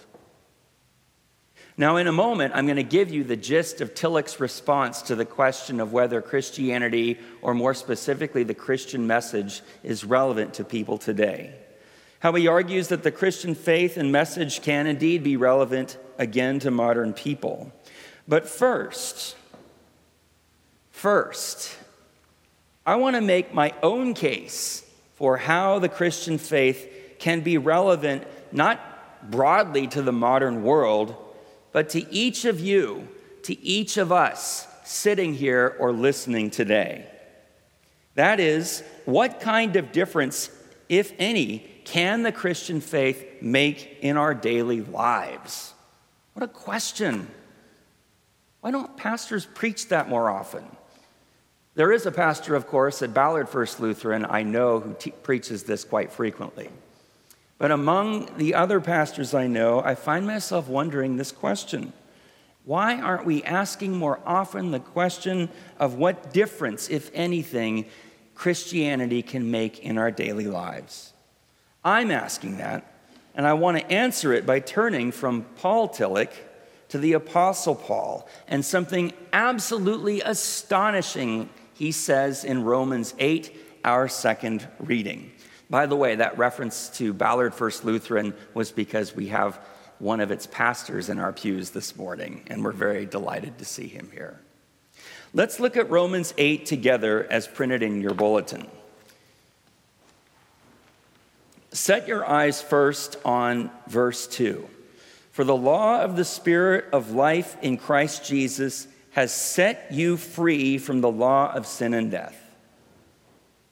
Now, 1.79 1.97
in 1.97 2.07
a 2.07 2.13
moment, 2.13 2.55
I'm 2.55 2.65
going 2.65 2.77
to 2.77 2.83
give 2.83 3.11
you 3.11 3.23
the 3.23 3.37
gist 3.37 3.83
of 3.83 3.95
Tillich's 3.95 4.41
response 4.41 5.03
to 5.03 5.15
the 5.15 5.27
question 5.27 5.79
of 5.79 5.93
whether 5.93 6.23
Christianity, 6.23 7.19
or 7.43 7.53
more 7.53 7.75
specifically, 7.75 8.45
the 8.45 8.55
Christian 8.55 9.07
message, 9.07 9.61
is 9.83 10.03
relevant 10.03 10.55
to 10.55 10.65
people 10.65 10.97
today. 10.97 11.55
How 12.21 12.33
he 12.33 12.49
argues 12.49 12.89
that 12.89 13.03
the 13.03 13.11
Christian 13.11 13.55
faith 13.55 13.99
and 13.99 14.11
message 14.11 14.63
can 14.63 14.87
indeed 14.87 15.23
be 15.23 15.37
relevant 15.37 15.99
again 16.17 16.61
to 16.61 16.71
modern 16.71 17.13
people. 17.13 17.71
But 18.27 18.49
first, 18.49 19.37
first, 20.91 21.77
I 22.87 22.97
want 22.97 23.17
to 23.17 23.21
make 23.21 23.53
my 23.53 23.75
own 23.83 24.15
case 24.15 24.83
for 25.17 25.37
how 25.37 25.79
the 25.79 25.91
Christian 25.91 26.39
faith 26.39 27.17
can 27.19 27.41
be 27.41 27.59
relevant 27.59 28.25
not 28.51 29.31
broadly 29.31 29.89
to 29.89 30.01
the 30.01 30.13
modern 30.13 30.63
world, 30.63 31.15
but 31.77 31.91
to 31.91 32.11
each 32.11 32.47
of 32.47 32.59
you, 32.59 33.07
to 33.43 33.63
each 33.63 33.99
of 33.99 34.11
us 34.11 34.67
sitting 34.85 35.35
here 35.35 35.77
or 35.79 35.93
listening 35.93 36.49
today. 36.49 37.05
That 38.15 38.41
is, 38.41 38.83
what 39.05 39.41
kind 39.41 39.77
of 39.77 39.93
difference, 39.93 40.49
if 40.89 41.13
any, 41.19 41.59
can 41.85 42.23
the 42.23 42.33
Christian 42.33 42.81
faith 42.81 43.43
make 43.43 43.99
in 44.01 44.17
our 44.17 44.33
daily 44.33 44.81
lives? 44.81 45.75
What 46.33 46.43
a 46.43 46.49
question. 46.49 47.29
Why 48.63 48.71
don't 48.71 48.97
pastors 48.97 49.45
preach 49.45 49.89
that 49.89 50.09
more 50.09 50.31
often? 50.31 50.65
There 51.75 51.93
is 51.93 52.07
a 52.07 52.11
pastor, 52.11 52.55
of 52.55 52.67
course, 52.67 53.03
at 53.03 53.13
Ballard 53.13 53.51
First 53.51 53.81
Lutheran, 53.81 54.25
I 54.25 54.45
know, 54.45 54.81
who 54.81 54.95
te- 54.99 55.11
preaches 55.11 55.65
this 55.65 55.85
quite 55.85 56.11
frequently. 56.11 56.71
But 57.59 57.71
among 57.71 58.37
the 58.37 58.55
other 58.55 58.81
pastors 58.81 59.33
I 59.33 59.47
know, 59.47 59.81
I 59.81 59.95
find 59.95 60.27
myself 60.27 60.69
wondering 60.69 61.17
this 61.17 61.33
question 61.33 61.93
Why 62.65 63.01
aren't 63.01 63.25
we 63.25 63.43
asking 63.45 63.97
more 63.97 64.21
often 64.27 64.71
the 64.71 64.81
question 64.81 65.49
of 65.79 65.95
what 65.95 66.33
difference, 66.33 66.89
if 66.89 67.11
anything, 67.15 67.87
Christianity 68.35 69.23
can 69.23 69.51
make 69.51 69.79
in 69.79 69.97
our 69.97 70.11
daily 70.11 70.47
lives? 70.47 71.13
I'm 71.85 72.11
asking 72.11 72.59
that, 72.59 72.93
and 73.35 73.47
I 73.47 73.55
want 73.55 73.79
to 73.79 73.93
answer 73.93 74.33
it 74.33 74.45
by 74.45 74.61
turning 74.61 75.13
from 75.13 75.47
Paul 75.57 75.89
Tillich 75.89 76.33
to 76.89 76.99
the 76.99 77.15
Apostle 77.15 77.75
Paul 77.75 78.29
and 78.49 78.65
something 78.65 79.13
absolutely 79.33 80.21
astonishing 80.21 81.49
he 81.75 81.93
says 81.93 82.45
in 82.45 82.65
Romans 82.65 83.15
8, 83.19 83.55
our 83.85 84.09
second 84.09 84.67
reading. 84.79 85.31
By 85.69 85.87
the 85.87 85.97
way, 85.97 86.15
that 86.17 86.39
reference 86.39 86.89
to 86.91 87.13
Ballard 87.13 87.55
First 87.55 87.85
Lutheran 87.85 88.35
was 88.55 88.71
because 88.71 89.15
we 89.15 89.29
have 89.29 89.59
one 89.99 90.21
of 90.21 90.31
its 90.31 90.47
pastors 90.47 91.09
in 91.09 91.19
our 91.19 91.33
pews 91.33 91.71
this 91.71 91.97
morning, 91.97 92.45
and 92.49 92.63
we're 92.63 92.73
very 92.73 93.07
delighted 93.07 93.59
to 93.59 93.65
see 93.65 93.89
him 93.89 94.11
here. 94.13 94.39
Let's 95.35 95.59
look 95.59 95.77
at 95.77 95.91
Romans 95.91 96.33
8 96.39 96.67
together 96.67 97.27
as 97.31 97.49
printed 97.49 97.83
in 97.83 98.01
your 98.01 98.15
bulletin. 98.15 98.69
Set 101.73 102.07
your 102.09 102.27
eyes 102.27 102.63
first 102.63 103.19
on 103.25 103.71
verse 103.87 104.27
2. 104.29 104.69
For 105.33 105.45
the 105.45 105.57
law 105.57 106.01
of 106.01 106.17
the 106.17 106.25
Spirit 106.25 106.87
of 106.93 107.11
life 107.11 107.57
in 107.61 107.77
Christ 107.77 108.25
Jesus 108.25 108.89
has 109.11 109.35
set 109.35 109.89
you 109.91 110.17
free 110.17 110.79
from 110.79 111.01
the 111.01 111.11
law 111.11 111.53
of 111.53 111.67
sin 111.67 111.93
and 111.93 112.11
death. 112.11 112.46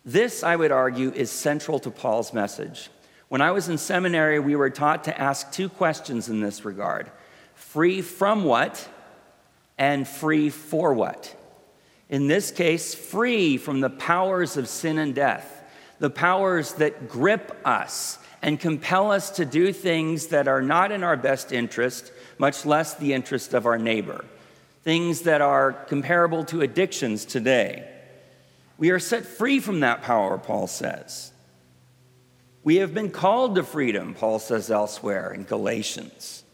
This, 0.04 0.42
I 0.42 0.56
would 0.56 0.72
argue, 0.72 1.12
is 1.12 1.30
central 1.30 1.78
to 1.80 1.90
Paul's 1.90 2.32
message. 2.34 2.90
When 3.28 3.40
I 3.40 3.52
was 3.52 3.68
in 3.68 3.78
seminary, 3.78 4.38
we 4.38 4.54
were 4.54 4.70
taught 4.70 5.04
to 5.04 5.18
ask 5.18 5.50
two 5.50 5.68
questions 5.68 6.28
in 6.28 6.40
this 6.40 6.64
regard 6.64 7.10
free 7.54 8.02
from 8.02 8.44
what 8.44 8.88
and 9.78 10.06
free 10.06 10.50
for 10.50 10.92
what? 10.92 11.34
In 12.08 12.26
this 12.26 12.50
case, 12.50 12.94
free 12.94 13.56
from 13.56 13.80
the 13.80 13.90
powers 13.90 14.56
of 14.56 14.68
sin 14.68 14.98
and 14.98 15.14
death, 15.14 15.62
the 15.98 16.10
powers 16.10 16.74
that 16.74 17.08
grip 17.08 17.56
us 17.64 18.18
and 18.42 18.60
compel 18.60 19.10
us 19.10 19.30
to 19.30 19.46
do 19.46 19.72
things 19.72 20.26
that 20.26 20.46
are 20.46 20.60
not 20.60 20.92
in 20.92 21.02
our 21.02 21.16
best 21.16 21.50
interest, 21.50 22.12
much 22.36 22.66
less 22.66 22.94
the 22.94 23.14
interest 23.14 23.54
of 23.54 23.64
our 23.64 23.78
neighbor, 23.78 24.24
things 24.82 25.22
that 25.22 25.40
are 25.40 25.72
comparable 25.72 26.44
to 26.44 26.60
addictions 26.60 27.24
today. 27.24 27.90
We 28.78 28.90
are 28.90 28.98
set 28.98 29.24
free 29.24 29.60
from 29.60 29.80
that 29.80 30.02
power, 30.02 30.38
Paul 30.38 30.66
says. 30.66 31.32
We 32.64 32.76
have 32.76 32.94
been 32.94 33.10
called 33.10 33.56
to 33.56 33.62
freedom, 33.62 34.14
Paul 34.14 34.38
says 34.38 34.70
elsewhere 34.70 35.32
in 35.32 35.44
Galatians. 35.44 36.44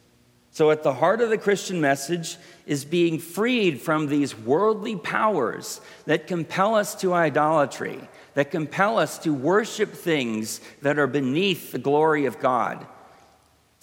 So, 0.53 0.73
at 0.73 0.83
the 0.83 0.95
heart 0.95 1.21
of 1.21 1.31
the 1.31 1.39
Christian 1.39 1.81
message 1.81 2.37
is 2.67 2.85
being 2.85 3.21
freed 3.21 3.81
from 3.81 4.09
these 4.09 4.37
worldly 4.37 4.97
powers 4.97 5.81
that 6.07 6.27
compel 6.27 6.75
us 6.75 6.95
to 6.97 7.15
idolatry, 7.15 8.01
that 8.35 8.51
compel 8.51 8.99
us 8.99 9.19
to 9.21 9.33
worship 9.33 9.93
things 9.93 10.61
that 10.83 10.99
are 10.99 11.07
beneath 11.07 11.71
the 11.71 11.79
glory 11.79 12.27
of 12.27 12.41
God, 12.41 12.85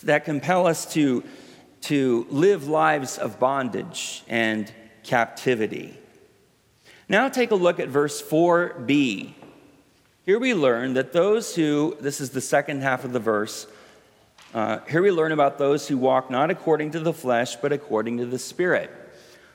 that 0.04 0.26
compel 0.26 0.68
us 0.68 0.92
to, 0.94 1.24
to 1.82 2.28
live 2.30 2.68
lives 2.68 3.18
of 3.18 3.40
bondage 3.40 4.24
and 4.28 4.72
captivity. 5.04 5.98
Now 7.10 7.30
take 7.30 7.52
a 7.52 7.56
look 7.56 7.80
at 7.80 7.88
verse 7.88 8.22
4b. 8.22 9.34
Here 10.26 10.40
we 10.40 10.54
learn 10.54 10.96
that 10.96 11.14
those 11.14 11.56
who, 11.56 11.96
this 12.02 12.20
is 12.20 12.32
the 12.32 12.42
second 12.42 12.82
half 12.82 13.06
of 13.06 13.14
the 13.14 13.20
verse, 13.20 13.66
uh, 14.54 14.80
here 14.90 15.02
we 15.02 15.12
learn 15.12 15.32
about 15.32 15.58
those 15.58 15.88
who 15.88 15.98
walk 15.98 16.30
not 16.30 16.52
according 16.52 16.92
to 16.92 17.00
the 17.00 17.14
flesh, 17.14 17.56
but 17.56 17.72
according 17.72 18.18
to 18.18 18.26
the 18.26 18.38
Spirit. 18.38 18.92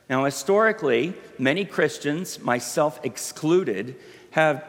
Now, 0.08 0.24
historically, 0.24 1.12
many 1.38 1.66
Christians, 1.66 2.40
myself 2.40 2.98
excluded, 3.04 3.96
have 4.30 4.64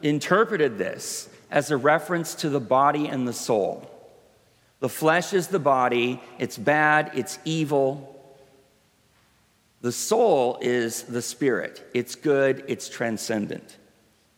interpreted 0.00 0.78
this 0.78 1.28
as 1.50 1.70
a 1.70 1.76
reference 1.76 2.34
to 2.36 2.48
the 2.48 2.60
body 2.60 3.06
and 3.06 3.28
the 3.28 3.34
soul. 3.34 3.90
The 4.80 4.88
flesh 4.88 5.34
is 5.34 5.48
the 5.48 5.58
body, 5.58 6.22
it's 6.38 6.56
bad, 6.56 7.10
it's 7.14 7.38
evil, 7.44 8.13
the 9.84 9.92
soul 9.92 10.56
is 10.62 11.02
the 11.02 11.20
spirit. 11.20 11.86
It's 11.92 12.14
good, 12.14 12.64
it's 12.68 12.88
transcendent. 12.88 13.76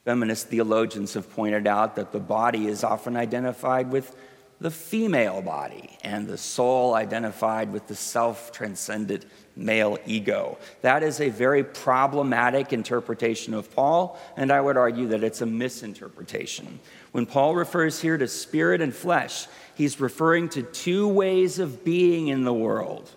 Feminist 0.03 0.49
theologians 0.49 1.13
have 1.13 1.31
pointed 1.31 1.67
out 1.67 1.95
that 1.95 2.11
the 2.11 2.19
body 2.19 2.67
is 2.67 2.83
often 2.83 3.15
identified 3.15 3.89
with 3.89 4.13
the 4.59 4.69
female 4.69 5.41
body 5.41 5.97
and 6.03 6.27
the 6.27 6.37
soul 6.37 6.95
identified 6.95 7.71
with 7.71 7.87
the 7.87 7.95
self 7.95 8.51
transcendent 8.51 9.23
male 9.55 9.97
ego. 10.05 10.57
That 10.81 11.01
is 11.01 11.21
a 11.21 11.29
very 11.29 11.63
problematic 11.63 12.73
interpretation 12.73 13.53
of 13.53 13.73
Paul, 13.73 14.19
and 14.35 14.51
I 14.51 14.59
would 14.59 14.75
argue 14.75 15.07
that 15.07 15.23
it's 15.23 15.39
a 15.39 15.45
misinterpretation. 15.45 16.81
When 17.13 17.25
Paul 17.25 17.55
refers 17.55 18.01
here 18.01 18.17
to 18.17 18.27
spirit 18.27 18.81
and 18.81 18.93
flesh, 18.93 19.47
he's 19.75 20.01
referring 20.01 20.49
to 20.49 20.63
two 20.63 21.07
ways 21.07 21.57
of 21.57 21.85
being 21.85 22.27
in 22.27 22.43
the 22.43 22.53
world 22.53 23.13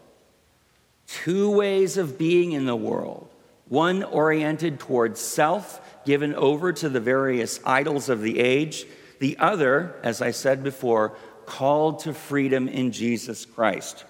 two 1.11 1.51
ways 1.51 1.96
of 1.96 2.18
being 2.18 2.53
in 2.53 2.66
the 2.66 2.77
world 2.77 3.29
one 3.70 4.03
oriented 4.03 4.81
towards 4.81 5.20
self, 5.20 6.05
given 6.05 6.35
over 6.35 6.73
to 6.73 6.88
the 6.88 6.99
various 6.99 7.61
idols 7.64 8.09
of 8.09 8.20
the 8.20 8.40
age, 8.40 8.85
the 9.20 9.38
other, 9.38 9.94
as 10.03 10.20
I 10.20 10.33
said 10.33 10.64
before, 10.64 11.16
called 11.46 12.01
to 12.01 12.12
freedom 12.12 12.66
in 12.66 12.90
Jesus 12.90 13.44
Christ. 13.44 14.05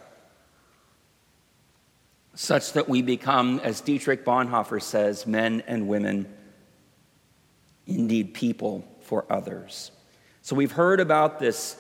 Such 2.35 2.73
that 2.73 2.89
we 2.89 3.03
become, 3.03 3.61
as 3.63 3.83
Dietrich 3.83 4.25
Bonhoeffer 4.25 4.81
says, 4.81 5.27
men 5.27 5.63
and 5.67 5.89
women, 5.89 6.27
indeed 7.87 8.33
people 8.33 8.89
for 9.03 9.27
others. 9.29 9.91
So 10.41 10.57
we've 10.57 10.73
heard 10.73 11.01
about 11.01 11.39
this, 11.39 11.77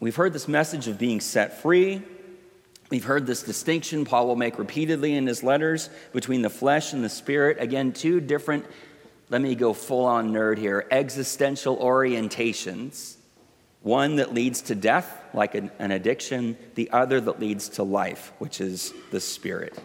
we've 0.00 0.16
heard 0.16 0.32
this 0.32 0.48
message 0.48 0.88
of 0.88 0.98
being 0.98 1.20
set 1.20 1.60
free, 1.60 2.02
We've 2.88 3.04
heard 3.04 3.26
this 3.26 3.42
distinction 3.42 4.04
Paul 4.04 4.28
will 4.28 4.36
make 4.36 4.58
repeatedly 4.58 5.14
in 5.14 5.26
his 5.26 5.42
letters 5.42 5.90
between 6.12 6.42
the 6.42 6.50
flesh 6.50 6.92
and 6.92 7.02
the 7.02 7.08
spirit. 7.08 7.56
Again, 7.60 7.92
two 7.92 8.20
different, 8.20 8.64
let 9.28 9.40
me 9.40 9.54
go 9.54 9.72
full 9.72 10.04
on 10.04 10.32
nerd 10.32 10.58
here, 10.58 10.86
existential 10.90 11.76
orientations. 11.78 13.16
One 13.82 14.16
that 14.16 14.34
leads 14.34 14.62
to 14.62 14.74
death, 14.74 15.20
like 15.34 15.54
an, 15.54 15.70
an 15.78 15.90
addiction, 15.90 16.56
the 16.74 16.90
other 16.90 17.20
that 17.20 17.40
leads 17.40 17.68
to 17.70 17.82
life, 17.82 18.32
which 18.38 18.60
is 18.60 18.92
the 19.10 19.20
spirit. 19.20 19.76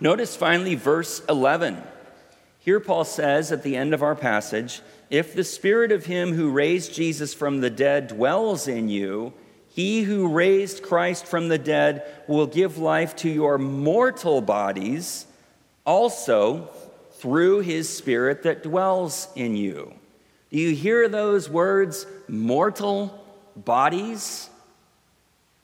Notice 0.00 0.36
finally 0.36 0.74
verse 0.74 1.22
11. 1.28 1.82
Here, 2.60 2.80
Paul 2.80 3.04
says 3.04 3.52
at 3.52 3.62
the 3.62 3.76
end 3.76 3.92
of 3.92 4.02
our 4.02 4.14
passage, 4.14 4.80
If 5.10 5.34
the 5.34 5.44
spirit 5.44 5.92
of 5.92 6.06
him 6.06 6.32
who 6.32 6.50
raised 6.50 6.94
Jesus 6.94 7.34
from 7.34 7.60
the 7.60 7.70
dead 7.70 8.08
dwells 8.08 8.66
in 8.66 8.88
you, 8.88 9.34
he 9.74 10.04
who 10.04 10.28
raised 10.28 10.84
Christ 10.84 11.26
from 11.26 11.48
the 11.48 11.58
dead 11.58 12.06
will 12.28 12.46
give 12.46 12.78
life 12.78 13.16
to 13.16 13.28
your 13.28 13.58
mortal 13.58 14.40
bodies 14.40 15.26
also 15.84 16.70
through 17.14 17.58
his 17.58 17.88
spirit 17.88 18.44
that 18.44 18.62
dwells 18.62 19.26
in 19.34 19.56
you. 19.56 19.92
Do 20.52 20.58
you 20.58 20.76
hear 20.76 21.08
those 21.08 21.50
words, 21.50 22.06
mortal 22.28 23.20
bodies? 23.56 24.48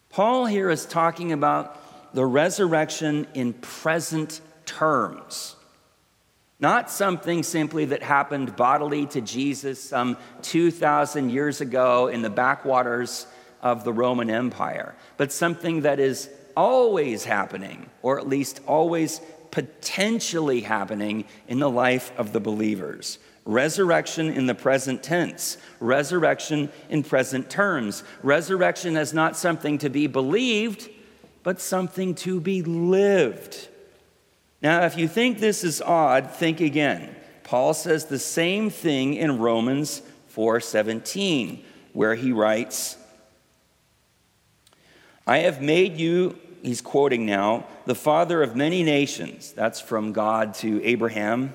Paul 0.08 0.44
here 0.44 0.70
is 0.70 0.86
talking 0.86 1.30
about 1.30 2.12
the 2.12 2.26
resurrection 2.26 3.28
in 3.34 3.52
present 3.52 4.40
terms. 4.66 5.54
Not 6.58 6.90
something 6.90 7.44
simply 7.44 7.84
that 7.84 8.02
happened 8.02 8.56
bodily 8.56 9.06
to 9.06 9.20
Jesus 9.20 9.80
some 9.80 10.16
2,000 10.42 11.30
years 11.30 11.60
ago 11.60 12.08
in 12.08 12.22
the 12.22 12.28
backwaters 12.28 13.28
of 13.62 13.84
the 13.84 13.92
Roman 13.92 14.30
Empire, 14.30 14.94
but 15.16 15.32
something 15.32 15.82
that 15.82 16.00
is 16.00 16.28
always 16.56 17.24
happening, 17.24 17.88
or 18.02 18.18
at 18.18 18.28
least 18.28 18.60
always 18.66 19.20
potentially 19.50 20.60
happening 20.60 21.24
in 21.48 21.58
the 21.58 21.70
life 21.70 22.12
of 22.18 22.32
the 22.32 22.40
believers. 22.40 23.18
Resurrection 23.44 24.28
in 24.28 24.46
the 24.46 24.54
present 24.54 25.02
tense, 25.02 25.56
resurrection 25.80 26.70
in 26.88 27.02
present 27.02 27.50
terms. 27.50 28.04
Resurrection 28.22 28.96
as 28.96 29.12
not 29.12 29.36
something 29.36 29.78
to 29.78 29.88
be 29.88 30.06
believed, 30.06 30.88
but 31.42 31.60
something 31.60 32.14
to 32.14 32.40
be 32.40 32.62
lived. 32.62 33.68
Now, 34.62 34.84
if 34.84 34.98
you 34.98 35.08
think 35.08 35.38
this 35.38 35.64
is 35.64 35.80
odd, 35.80 36.30
think 36.30 36.60
again. 36.60 37.16
Paul 37.42 37.74
says 37.74 38.04
the 38.04 38.18
same 38.18 38.70
thing 38.70 39.14
in 39.14 39.38
Romans 39.38 40.02
4:17, 40.28 41.64
where 41.92 42.14
he 42.14 42.30
writes, 42.30 42.96
I 45.30 45.38
have 45.42 45.62
made 45.62 45.96
you, 45.96 46.36
he's 46.60 46.80
quoting 46.80 47.24
now, 47.24 47.64
the 47.86 47.94
father 47.94 48.42
of 48.42 48.56
many 48.56 48.82
nations. 48.82 49.52
That's 49.52 49.80
from 49.80 50.12
God 50.12 50.54
to 50.54 50.82
Abraham 50.82 51.54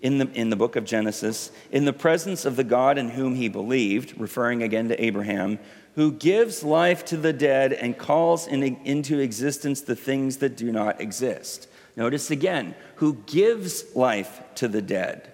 in 0.00 0.16
the, 0.16 0.30
in 0.32 0.48
the 0.48 0.56
book 0.56 0.74
of 0.74 0.86
Genesis, 0.86 1.50
in 1.70 1.84
the 1.84 1.92
presence 1.92 2.46
of 2.46 2.56
the 2.56 2.64
God 2.64 2.96
in 2.96 3.10
whom 3.10 3.34
he 3.34 3.50
believed, 3.50 4.18
referring 4.18 4.62
again 4.62 4.88
to 4.88 5.04
Abraham, 5.04 5.58
who 5.96 6.12
gives 6.12 6.64
life 6.64 7.04
to 7.04 7.18
the 7.18 7.34
dead 7.34 7.74
and 7.74 7.98
calls 7.98 8.46
in, 8.46 8.62
into 8.86 9.18
existence 9.18 9.82
the 9.82 9.94
things 9.94 10.38
that 10.38 10.56
do 10.56 10.72
not 10.72 10.98
exist. 10.98 11.68
Notice 11.96 12.30
again, 12.30 12.74
who 12.94 13.18
gives 13.26 13.84
life 13.94 14.40
to 14.54 14.66
the 14.66 14.80
dead. 14.80 15.30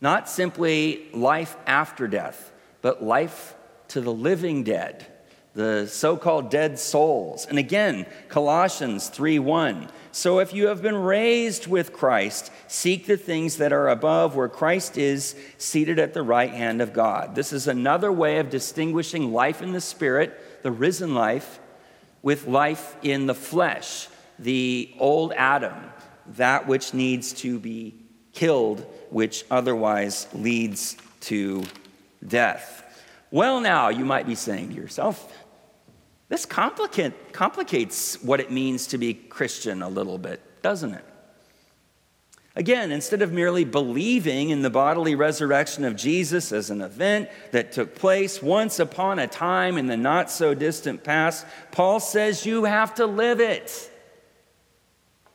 Not 0.00 0.30
simply 0.30 1.10
life 1.12 1.58
after 1.66 2.08
death, 2.08 2.50
but 2.80 3.04
life 3.04 3.54
to 3.88 4.00
the 4.00 4.14
living 4.14 4.64
dead, 4.64 5.11
the 5.54 5.86
so 5.86 6.16
called 6.16 6.50
dead 6.50 6.78
souls. 6.78 7.46
And 7.46 7.58
again, 7.58 8.06
Colossians 8.28 9.08
3 9.08 9.38
1. 9.38 9.88
So 10.12 10.40
if 10.40 10.52
you 10.52 10.66
have 10.68 10.82
been 10.82 10.96
raised 10.96 11.66
with 11.66 11.92
Christ, 11.92 12.50
seek 12.68 13.06
the 13.06 13.16
things 13.16 13.56
that 13.56 13.72
are 13.72 13.88
above 13.88 14.36
where 14.36 14.48
Christ 14.48 14.98
is 14.98 15.34
seated 15.58 15.98
at 15.98 16.14
the 16.14 16.22
right 16.22 16.50
hand 16.50 16.82
of 16.82 16.92
God. 16.92 17.34
This 17.34 17.52
is 17.52 17.66
another 17.66 18.12
way 18.12 18.38
of 18.38 18.50
distinguishing 18.50 19.32
life 19.32 19.62
in 19.62 19.72
the 19.72 19.80
spirit, 19.80 20.62
the 20.62 20.72
risen 20.72 21.14
life, 21.14 21.60
with 22.22 22.46
life 22.46 22.96
in 23.02 23.26
the 23.26 23.34
flesh 23.34 24.08
the 24.42 24.92
old 24.98 25.32
Adam, 25.32 25.74
that 26.26 26.66
which 26.66 26.94
needs 26.94 27.32
to 27.32 27.58
be 27.58 27.94
killed, 28.32 28.80
which 29.10 29.44
otherwise 29.50 30.26
leads 30.32 30.96
to 31.20 31.62
death. 32.26 32.78
Well, 33.30 33.60
now, 33.60 33.88
you 33.88 34.04
might 34.04 34.26
be 34.26 34.34
saying 34.34 34.70
to 34.70 34.74
yourself, 34.74 35.32
this 36.32 36.46
complicate, 36.46 37.34
complicates 37.34 38.14
what 38.22 38.40
it 38.40 38.50
means 38.50 38.86
to 38.86 38.96
be 38.96 39.12
Christian 39.12 39.82
a 39.82 39.88
little 39.90 40.16
bit, 40.16 40.40
doesn't 40.62 40.94
it? 40.94 41.04
Again, 42.56 42.90
instead 42.90 43.20
of 43.20 43.34
merely 43.34 43.66
believing 43.66 44.48
in 44.48 44.62
the 44.62 44.70
bodily 44.70 45.14
resurrection 45.14 45.84
of 45.84 45.94
Jesus 45.94 46.50
as 46.50 46.70
an 46.70 46.80
event 46.80 47.28
that 47.50 47.72
took 47.72 47.94
place 47.94 48.42
once 48.42 48.78
upon 48.78 49.18
a 49.18 49.26
time 49.26 49.76
in 49.76 49.88
the 49.88 49.96
not 49.98 50.30
so 50.30 50.54
distant 50.54 51.04
past, 51.04 51.44
Paul 51.70 52.00
says 52.00 52.46
you 52.46 52.64
have 52.64 52.94
to 52.94 53.04
live 53.04 53.38
it. 53.38 53.91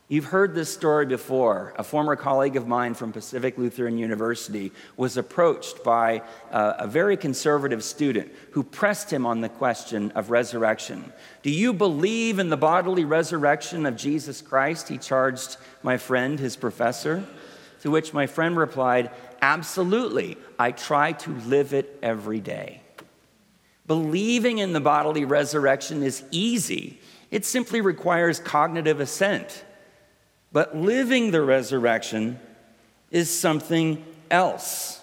You've 0.09 0.25
heard 0.25 0.55
this 0.55 0.73
story 0.73 1.05
before. 1.05 1.73
A 1.77 1.83
former 1.83 2.15
colleague 2.15 2.55
of 2.55 2.65
mine 2.65 2.93
from 2.93 3.11
Pacific 3.11 3.57
Lutheran 3.57 3.97
University 3.97 4.71
was 4.95 5.17
approached 5.17 5.83
by 5.83 6.21
a, 6.49 6.75
a, 6.79 6.87
very 6.87 7.17
conservative 7.17 7.83
student 7.83 8.31
who 8.51 8.63
pressed 8.63 9.11
him 9.11 9.25
on 9.25 9.41
the 9.41 9.49
question 9.49 10.11
of 10.11 10.29
resurrection. 10.29 11.11
Do 11.41 11.51
you 11.51 11.73
believe 11.73 12.39
in 12.39 12.49
the 12.49 12.55
bodily 12.55 13.03
resurrection 13.03 13.85
of 13.85 13.97
Jesus 13.97 14.41
Christ? 14.41 14.87
He 14.87 14.97
charged 14.97 15.57
my 15.83 15.97
friend, 15.97 16.39
his 16.39 16.55
professor. 16.55 17.27
To 17.81 17.91
which 17.91 18.13
my 18.13 18.27
friend 18.27 18.55
replied, 18.55 19.11
Absolutely. 19.41 20.37
I 20.57 20.71
try 20.71 21.11
to 21.11 21.31
live 21.31 21.73
it 21.73 21.99
every 22.01 22.39
day. 22.39 22.81
Believing 23.87 24.59
in 24.59 24.71
the 24.71 24.79
bodily 24.79 25.25
resurrection 25.25 26.01
is 26.01 26.23
easy, 26.31 27.01
it 27.29 27.43
simply 27.43 27.81
requires 27.81 28.39
cognitive 28.39 29.01
assent. 29.01 29.65
But 30.51 30.75
living 30.75 31.31
the 31.31 31.41
resurrection 31.41 32.39
is 33.11 33.29
something 33.29 34.03
else. 34.31 35.01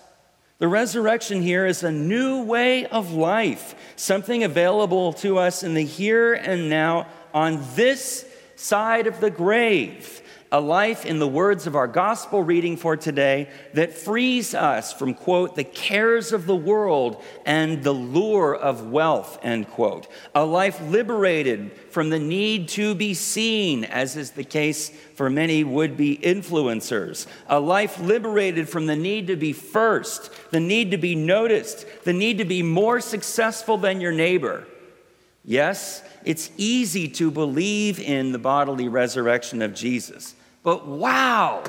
The 0.58 0.68
resurrection 0.68 1.42
here 1.42 1.66
is 1.66 1.82
a 1.82 1.92
new 1.92 2.44
way 2.44 2.86
of 2.86 3.12
life, 3.12 3.74
something 3.96 4.44
available 4.44 5.12
to 5.14 5.38
us 5.38 5.62
in 5.62 5.74
the 5.74 5.84
here 5.84 6.34
and 6.34 6.70
now 6.70 7.06
on 7.32 7.62
this 7.74 8.24
side 8.56 9.06
of 9.06 9.20
the 9.20 9.30
grave 9.30 10.22
a 10.54 10.60
life, 10.60 11.04
in 11.04 11.18
the 11.18 11.26
words 11.26 11.66
of 11.66 11.74
our 11.74 11.88
gospel 11.88 12.40
reading 12.40 12.76
for 12.76 12.96
today, 12.96 13.50
that 13.72 13.92
frees 13.92 14.54
us 14.54 14.92
from, 14.92 15.12
quote, 15.12 15.56
the 15.56 15.64
cares 15.64 16.32
of 16.32 16.46
the 16.46 16.54
world 16.54 17.20
and 17.44 17.82
the 17.82 17.90
lure 17.90 18.54
of 18.54 18.88
wealth, 18.88 19.36
end 19.42 19.68
quote. 19.68 20.06
A 20.32 20.44
life 20.44 20.80
liberated 20.82 21.72
from 21.90 22.08
the 22.08 22.20
need 22.20 22.68
to 22.68 22.94
be 22.94 23.14
seen, 23.14 23.82
as 23.82 24.14
is 24.14 24.30
the 24.30 24.44
case 24.44 24.90
for 25.16 25.28
many 25.28 25.64
would 25.64 25.96
be 25.96 26.18
influencers. 26.18 27.26
A 27.48 27.58
life 27.58 27.98
liberated 27.98 28.68
from 28.68 28.86
the 28.86 28.94
need 28.94 29.26
to 29.26 29.34
be 29.34 29.52
first, 29.52 30.30
the 30.52 30.60
need 30.60 30.92
to 30.92 30.98
be 30.98 31.16
noticed, 31.16 31.84
the 32.04 32.12
need 32.12 32.38
to 32.38 32.44
be 32.44 32.62
more 32.62 33.00
successful 33.00 33.76
than 33.76 34.00
your 34.00 34.12
neighbor. 34.12 34.68
Yes, 35.44 36.04
it's 36.24 36.52
easy 36.56 37.08
to 37.08 37.32
believe 37.32 37.98
in 37.98 38.30
the 38.30 38.38
bodily 38.38 38.86
resurrection 38.86 39.60
of 39.60 39.74
Jesus. 39.74 40.36
But 40.64 40.88
wow, 40.88 41.62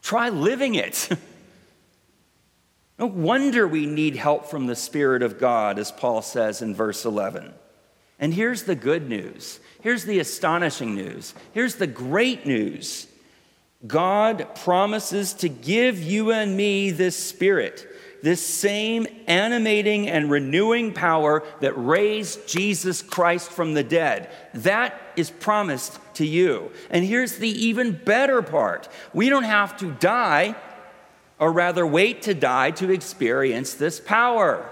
try 0.00 0.30
living 0.30 0.76
it. 0.76 1.10
no 2.98 3.06
wonder 3.06 3.68
we 3.68 3.84
need 3.84 4.16
help 4.16 4.46
from 4.46 4.66
the 4.66 4.76
Spirit 4.76 5.22
of 5.22 5.38
God, 5.38 5.78
as 5.78 5.92
Paul 5.92 6.22
says 6.22 6.62
in 6.62 6.74
verse 6.74 7.04
11. 7.04 7.52
And 8.18 8.32
here's 8.32 8.62
the 8.62 8.74
good 8.76 9.08
news. 9.08 9.60
Here's 9.82 10.04
the 10.04 10.20
astonishing 10.20 10.94
news. 10.94 11.34
Here's 11.52 11.74
the 11.74 11.86
great 11.86 12.46
news. 12.46 13.06
God 13.86 14.54
promises 14.54 15.34
to 15.34 15.48
give 15.48 16.00
you 16.00 16.30
and 16.30 16.56
me 16.56 16.90
this 16.90 17.16
Spirit 17.16 17.86
this 18.22 18.44
same 18.44 19.06
animating 19.26 20.08
and 20.08 20.30
renewing 20.30 20.92
power 20.92 21.42
that 21.60 21.72
raised 21.72 22.46
Jesus 22.48 23.02
Christ 23.02 23.50
from 23.50 23.74
the 23.74 23.82
dead. 23.82 24.30
That 24.54 25.00
is 25.16 25.30
promised 25.30 25.98
to 26.20 26.26
you. 26.26 26.70
And 26.90 27.02
here's 27.02 27.38
the 27.38 27.48
even 27.48 27.92
better 27.92 28.42
part 28.42 28.88
we 29.14 29.28
don't 29.30 29.44
have 29.44 29.76
to 29.78 29.90
die, 29.92 30.54
or 31.38 31.50
rather, 31.50 31.86
wait 31.86 32.22
to 32.22 32.34
die 32.34 32.70
to 32.72 32.92
experience 32.92 33.74
this 33.74 33.98
power. 33.98 34.68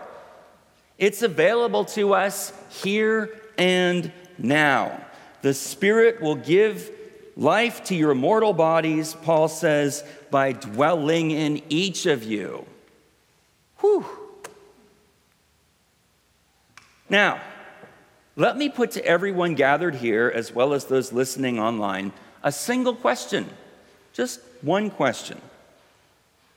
It's 0.99 1.23
available 1.23 1.87
to 1.97 2.13
us 2.13 2.53
here 2.69 3.41
and 3.57 4.13
now. 4.37 5.01
The 5.41 5.55
Spirit 5.55 6.21
will 6.21 6.35
give 6.35 6.91
life 7.35 7.85
to 7.85 7.95
your 7.95 8.15
mortal 8.15 8.53
bodies, 8.53 9.15
Paul 9.23 9.49
says, 9.49 10.05
by 10.31 10.53
dwelling 10.53 11.31
in 11.31 11.63
each 11.71 12.05
of 12.05 12.25
you. 12.25 12.67
Whew. 13.79 14.05
Now, 17.09 17.41
let 18.39 18.57
me 18.57 18.69
put 18.69 18.93
to 18.93 19.05
everyone 19.05 19.57
gathered 19.57 19.97
here, 19.97 20.33
as 20.33 20.55
well 20.55 20.73
as 20.73 20.85
those 20.85 21.13
listening 21.13 21.59
online, 21.59 22.13
a 22.45 22.53
single 22.53 22.95
question. 22.95 23.51
Just 24.13 24.41
one 24.63 24.91
question. 24.91 25.41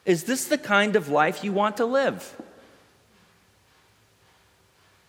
Is 0.06 0.26
this 0.26 0.46
the 0.46 0.60
kind 0.60 0.96
of 0.96 1.10
life 1.10 1.44
you 1.44 1.52
want 1.52 1.78
to 1.78 1.86
live? 1.86 2.40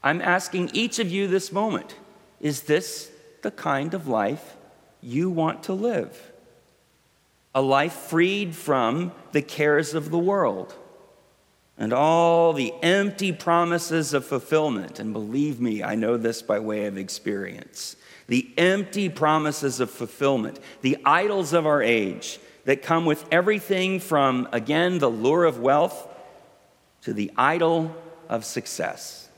I'm 0.03 0.23
asking 0.23 0.71
each 0.73 0.99
of 0.99 1.13
you 1.13 1.29
this 1.29 1.53
moment 1.53 1.95
is 2.41 2.63
this 2.63 3.11
the 3.43 3.51
kind 3.51 3.93
of 3.93 4.09
life 4.09 4.57
you 5.03 5.29
want 5.29 5.65
to 5.65 5.75
live? 5.75 6.33
A 7.55 7.61
life 7.61 7.93
freed 7.93 8.57
from 8.57 9.13
the 9.33 9.43
cares 9.43 9.93
of 9.93 10.11
the 10.11 10.19
world 10.19 10.75
and 11.79 11.93
all 11.93 12.53
the 12.53 12.73
empty 12.83 13.33
promises 13.33 14.15
of 14.15 14.25
fulfillment. 14.25 14.99
And 14.99 15.13
believe 15.13 15.61
me, 15.61 15.83
I 15.83 15.95
know 15.95 16.17
this 16.17 16.43
by 16.43 16.59
way 16.59 16.87
of 16.87 16.99
experience. 16.99 17.97
The 18.29 18.53
empty 18.57 19.09
promises 19.09 19.81
of 19.81 19.91
fulfillment, 19.91 20.61
the 20.81 20.99
idols 21.05 21.53
of 21.53 21.67
our 21.67 21.83
age 21.83 22.39
that 22.65 22.83
come 22.83 23.05
with 23.05 23.25
everything 23.33 23.99
from, 23.99 24.49
again, 24.53 24.99
the 24.99 25.11
lure 25.11 25.45
of 25.45 25.59
wealth 25.59 26.09
to 27.03 27.13
the 27.13 27.33
idol 27.37 27.95
of 28.29 28.45
success. 28.45 29.29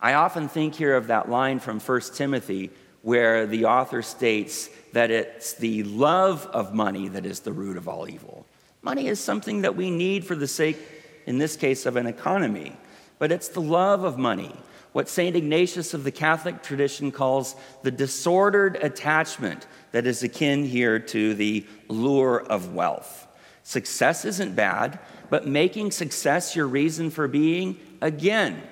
I 0.00 0.14
often 0.14 0.48
think 0.48 0.74
here 0.74 0.96
of 0.96 1.08
that 1.08 1.28
line 1.28 1.60
from 1.60 1.80
1 1.80 2.00
Timothy 2.14 2.70
where 3.02 3.46
the 3.46 3.66
author 3.66 4.00
states 4.00 4.70
that 4.94 5.10
it's 5.10 5.52
the 5.54 5.82
love 5.82 6.46
of 6.46 6.72
money 6.72 7.08
that 7.08 7.26
is 7.26 7.40
the 7.40 7.52
root 7.52 7.76
of 7.76 7.86
all 7.86 8.08
evil. 8.08 8.46
Money 8.80 9.08
is 9.08 9.20
something 9.20 9.62
that 9.62 9.76
we 9.76 9.90
need 9.90 10.24
for 10.24 10.34
the 10.34 10.48
sake, 10.48 10.78
in 11.26 11.38
this 11.38 11.56
case, 11.56 11.86
of 11.86 11.96
an 11.96 12.06
economy, 12.06 12.76
but 13.18 13.32
it's 13.32 13.48
the 13.48 13.60
love 13.60 14.04
of 14.04 14.18
money, 14.18 14.54
what 14.92 15.08
St. 15.08 15.34
Ignatius 15.34 15.92
of 15.92 16.04
the 16.04 16.12
Catholic 16.12 16.62
tradition 16.62 17.10
calls 17.10 17.56
the 17.82 17.90
disordered 17.90 18.76
attachment 18.76 19.66
that 19.92 20.06
is 20.06 20.22
akin 20.22 20.64
here 20.64 20.98
to 20.98 21.34
the 21.34 21.66
lure 21.88 22.40
of 22.40 22.74
wealth. 22.74 23.26
Success 23.64 24.24
isn't 24.24 24.54
bad, 24.54 24.98
but 25.30 25.46
making 25.46 25.90
success 25.90 26.54
your 26.54 26.68
reason 26.68 27.10
for 27.10 27.26
being, 27.26 27.78
again, 28.00 28.62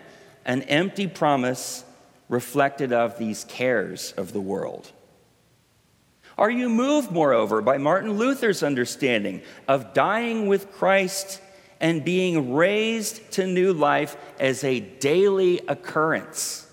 an 0.44 0.62
empty 0.62 1.06
promise 1.06 1.84
reflected 2.28 2.92
of 2.92 3.18
these 3.18 3.44
cares 3.44 4.12
of 4.12 4.32
the 4.32 4.40
world. 4.40 4.92
Are 6.38 6.50
you 6.50 6.68
moved, 6.68 7.10
moreover, 7.10 7.60
by 7.60 7.78
Martin 7.78 8.12
Luther's 8.12 8.62
understanding 8.62 9.42
of 9.68 9.92
dying 9.92 10.46
with 10.46 10.72
Christ 10.72 11.40
and 11.82 12.02
being 12.02 12.54
raised 12.54 13.30
to 13.32 13.46
new 13.46 13.74
life 13.74 14.16
as 14.40 14.64
a 14.64 14.80
daily 14.80 15.60
occurrence? 15.68 16.66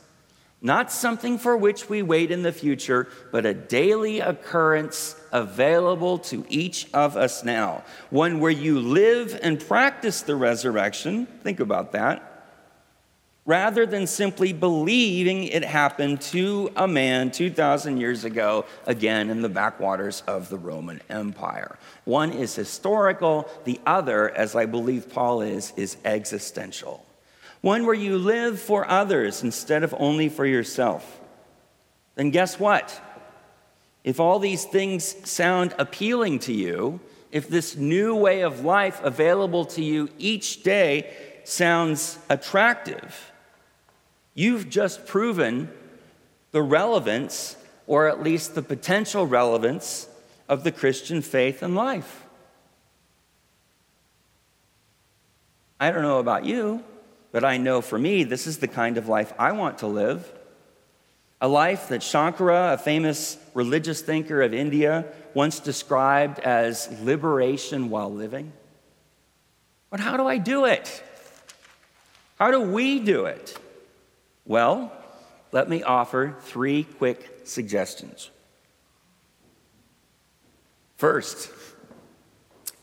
Not 0.61 0.91
something 0.91 1.37
for 1.37 1.57
which 1.57 1.89
we 1.89 2.01
wait 2.01 2.31
in 2.31 2.43
the 2.43 2.51
future, 2.51 3.07
but 3.31 3.45
a 3.45 3.53
daily 3.53 4.19
occurrence 4.19 5.15
available 5.31 6.17
to 6.19 6.45
each 6.49 6.87
of 6.93 7.17
us 7.17 7.43
now. 7.43 7.83
One 8.09 8.39
where 8.39 8.51
you 8.51 8.79
live 8.79 9.37
and 9.41 9.59
practice 9.59 10.21
the 10.21 10.35
resurrection. 10.35 11.27
Think 11.43 11.59
about 11.59 11.91
that 11.93 12.28
rather 13.49 13.83
than 13.87 14.05
simply 14.05 14.53
believing 14.53 15.45
it 15.45 15.65
happened 15.65 16.21
to 16.21 16.71
a 16.75 16.87
man 16.87 17.31
2,000 17.31 17.97
years 17.97 18.23
ago, 18.23 18.63
again 18.85 19.31
in 19.31 19.41
the 19.41 19.49
backwaters 19.49 20.21
of 20.27 20.49
the 20.49 20.57
Roman 20.57 21.01
Empire. 21.09 21.79
One 22.05 22.31
is 22.31 22.53
historical, 22.53 23.49
the 23.63 23.79
other, 23.87 24.29
as 24.29 24.55
I 24.55 24.67
believe 24.67 25.09
Paul 25.09 25.41
is, 25.41 25.73
is 25.75 25.97
existential. 26.05 27.03
One 27.61 27.87
where 27.87 27.95
you 27.95 28.19
live 28.19 28.61
for 28.61 28.87
others 28.87 29.41
instead 29.41 29.81
of 29.81 29.95
only 29.97 30.29
for 30.29 30.45
yourself. 30.45 31.19
Then 32.13 32.29
guess 32.29 32.59
what? 32.59 33.01
If 34.03 34.19
all 34.19 34.37
these 34.37 34.65
things 34.65 35.27
sound 35.27 35.73
appealing 35.79 36.37
to 36.41 36.53
you, 36.53 36.99
if 37.31 37.49
this 37.49 37.75
new 37.75 38.15
way 38.15 38.41
of 38.41 38.63
life 38.63 39.01
available 39.03 39.65
to 39.65 39.83
you 39.83 40.07
each 40.19 40.61
day 40.61 41.11
sounds 41.45 42.19
attractive, 42.29 43.31
You've 44.39 44.69
just 44.69 45.05
proven 45.05 45.69
the 46.51 46.61
relevance, 46.61 47.57
or 47.87 48.07
at 48.07 48.23
least 48.23 48.55
the 48.55 48.61
potential 48.61 49.27
relevance, 49.27 50.07
of 50.47 50.63
the 50.63 50.71
Christian 50.71 51.21
faith 51.21 51.61
and 51.61 51.75
life. 51.75 52.23
I 55.77 55.91
don't 55.91 56.03
know 56.03 56.19
about 56.19 56.45
you, 56.45 56.85
but 57.33 57.43
I 57.43 57.57
know 57.57 57.81
for 57.81 57.99
me, 57.99 58.23
this 58.23 58.47
is 58.47 58.59
the 58.59 58.69
kind 58.69 58.97
of 58.97 59.09
life 59.09 59.33
I 59.37 59.51
want 59.51 59.79
to 59.79 59.87
live. 59.87 60.31
A 61.41 61.49
life 61.49 61.89
that 61.89 61.99
Shankara, 61.99 62.75
a 62.75 62.77
famous 62.77 63.37
religious 63.53 63.99
thinker 64.01 64.41
of 64.41 64.53
India, 64.53 65.03
once 65.33 65.59
described 65.59 66.39
as 66.39 66.87
liberation 67.01 67.89
while 67.89 68.09
living. 68.09 68.53
But 69.89 69.99
how 69.99 70.15
do 70.15 70.25
I 70.25 70.37
do 70.37 70.63
it? 70.63 71.03
How 72.37 72.51
do 72.51 72.61
we 72.61 73.01
do 73.01 73.25
it? 73.25 73.59
Well, 74.49 74.91
let 75.51 75.69
me 75.69 75.83
offer 75.83 76.35
three 76.41 76.83
quick 76.83 77.41
suggestions. 77.43 78.31
First, 80.97 81.51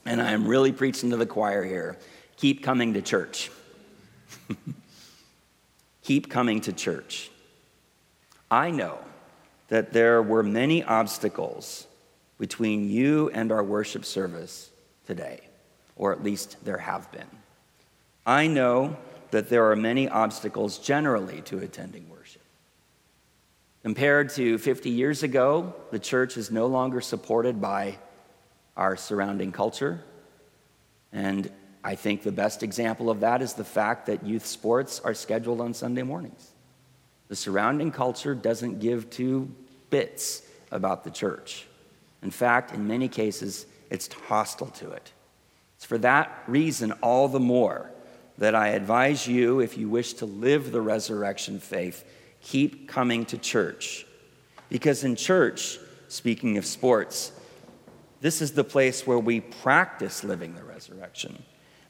and 0.05 0.21
I'm 0.21 0.47
really 0.47 0.71
preaching 0.71 1.09
to 1.09 1.17
the 1.17 1.25
choir 1.25 1.65
here, 1.65 1.97
keep 2.37 2.63
coming 2.63 2.93
to 2.93 3.01
church. 3.01 3.51
keep 6.03 6.29
coming 6.29 6.61
to 6.61 6.71
church. 6.71 7.31
I 8.49 8.71
know 8.71 8.99
that 9.67 9.91
there 9.91 10.21
were 10.21 10.43
many 10.43 10.85
obstacles 10.85 11.85
between 12.39 12.89
you 12.89 13.29
and 13.33 13.51
our 13.51 13.61
worship 13.61 14.05
service 14.05 14.69
today, 15.05 15.41
or 15.97 16.13
at 16.13 16.23
least 16.23 16.63
there 16.63 16.77
have 16.77 17.11
been. 17.11 17.27
I 18.25 18.47
know 18.47 18.95
that 19.31 19.49
there 19.49 19.69
are 19.69 19.75
many 19.75 20.07
obstacles 20.07 20.77
generally 20.77 21.41
to 21.41 21.59
attending 21.59 22.09
worship. 22.09 22.41
Compared 23.83 24.29
to 24.31 24.57
50 24.57 24.89
years 24.89 25.23
ago, 25.23 25.73
the 25.91 25.99
church 25.99 26.37
is 26.37 26.51
no 26.51 26.67
longer 26.67 27.01
supported 27.01 27.61
by 27.61 27.97
our 28.75 28.95
surrounding 28.95 29.51
culture. 29.51 30.03
And 31.11 31.49
I 31.83 31.95
think 31.95 32.23
the 32.23 32.31
best 32.31 32.63
example 32.63 33.09
of 33.09 33.21
that 33.21 33.41
is 33.41 33.53
the 33.53 33.63
fact 33.63 34.07
that 34.07 34.25
youth 34.25 34.45
sports 34.45 34.99
are 34.99 35.13
scheduled 35.13 35.61
on 35.61 35.73
Sunday 35.73 36.03
mornings. 36.03 36.51
The 37.29 37.35
surrounding 37.35 37.91
culture 37.91 38.35
doesn't 38.35 38.79
give 38.79 39.09
two 39.09 39.49
bits 39.89 40.43
about 40.71 41.03
the 41.03 41.11
church. 41.11 41.65
In 42.21 42.31
fact, 42.31 42.73
in 42.73 42.87
many 42.87 43.07
cases, 43.07 43.65
it's 43.89 44.11
hostile 44.13 44.67
to 44.67 44.91
it. 44.91 45.11
It's 45.77 45.85
for 45.85 45.97
that 45.99 46.43
reason, 46.47 46.91
all 47.03 47.27
the 47.27 47.39
more, 47.39 47.89
that 48.37 48.55
I 48.55 48.69
advise 48.69 49.27
you, 49.27 49.59
if 49.59 49.77
you 49.77 49.89
wish 49.89 50.13
to 50.13 50.25
live 50.25 50.71
the 50.71 50.81
resurrection 50.81 51.59
faith, 51.59 52.05
keep 52.41 52.87
coming 52.87 53.25
to 53.25 53.37
church. 53.37 54.05
Because 54.69 55.03
in 55.03 55.15
church, 55.15 55.79
speaking 56.07 56.57
of 56.57 56.65
sports, 56.65 57.31
this 58.21 58.41
is 58.41 58.53
the 58.53 58.63
place 58.63 59.05
where 59.05 59.19
we 59.19 59.41
practice 59.41 60.23
living 60.23 60.55
the 60.55 60.63
resurrection 60.63 61.43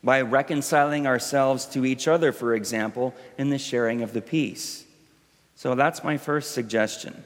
by 0.04 0.22
reconciling 0.22 1.08
ourselves 1.08 1.66
to 1.66 1.86
each 1.86 2.08
other, 2.08 2.32
for 2.32 2.54
example, 2.54 3.14
in 3.38 3.50
the 3.50 3.58
sharing 3.58 4.04
of 4.04 4.14
the 4.14 4.22
peace. 4.22 4.86
So 5.56 5.76
that's 5.76 6.04
my 6.04 6.18
first 6.18 6.52
suggestion 6.52 7.24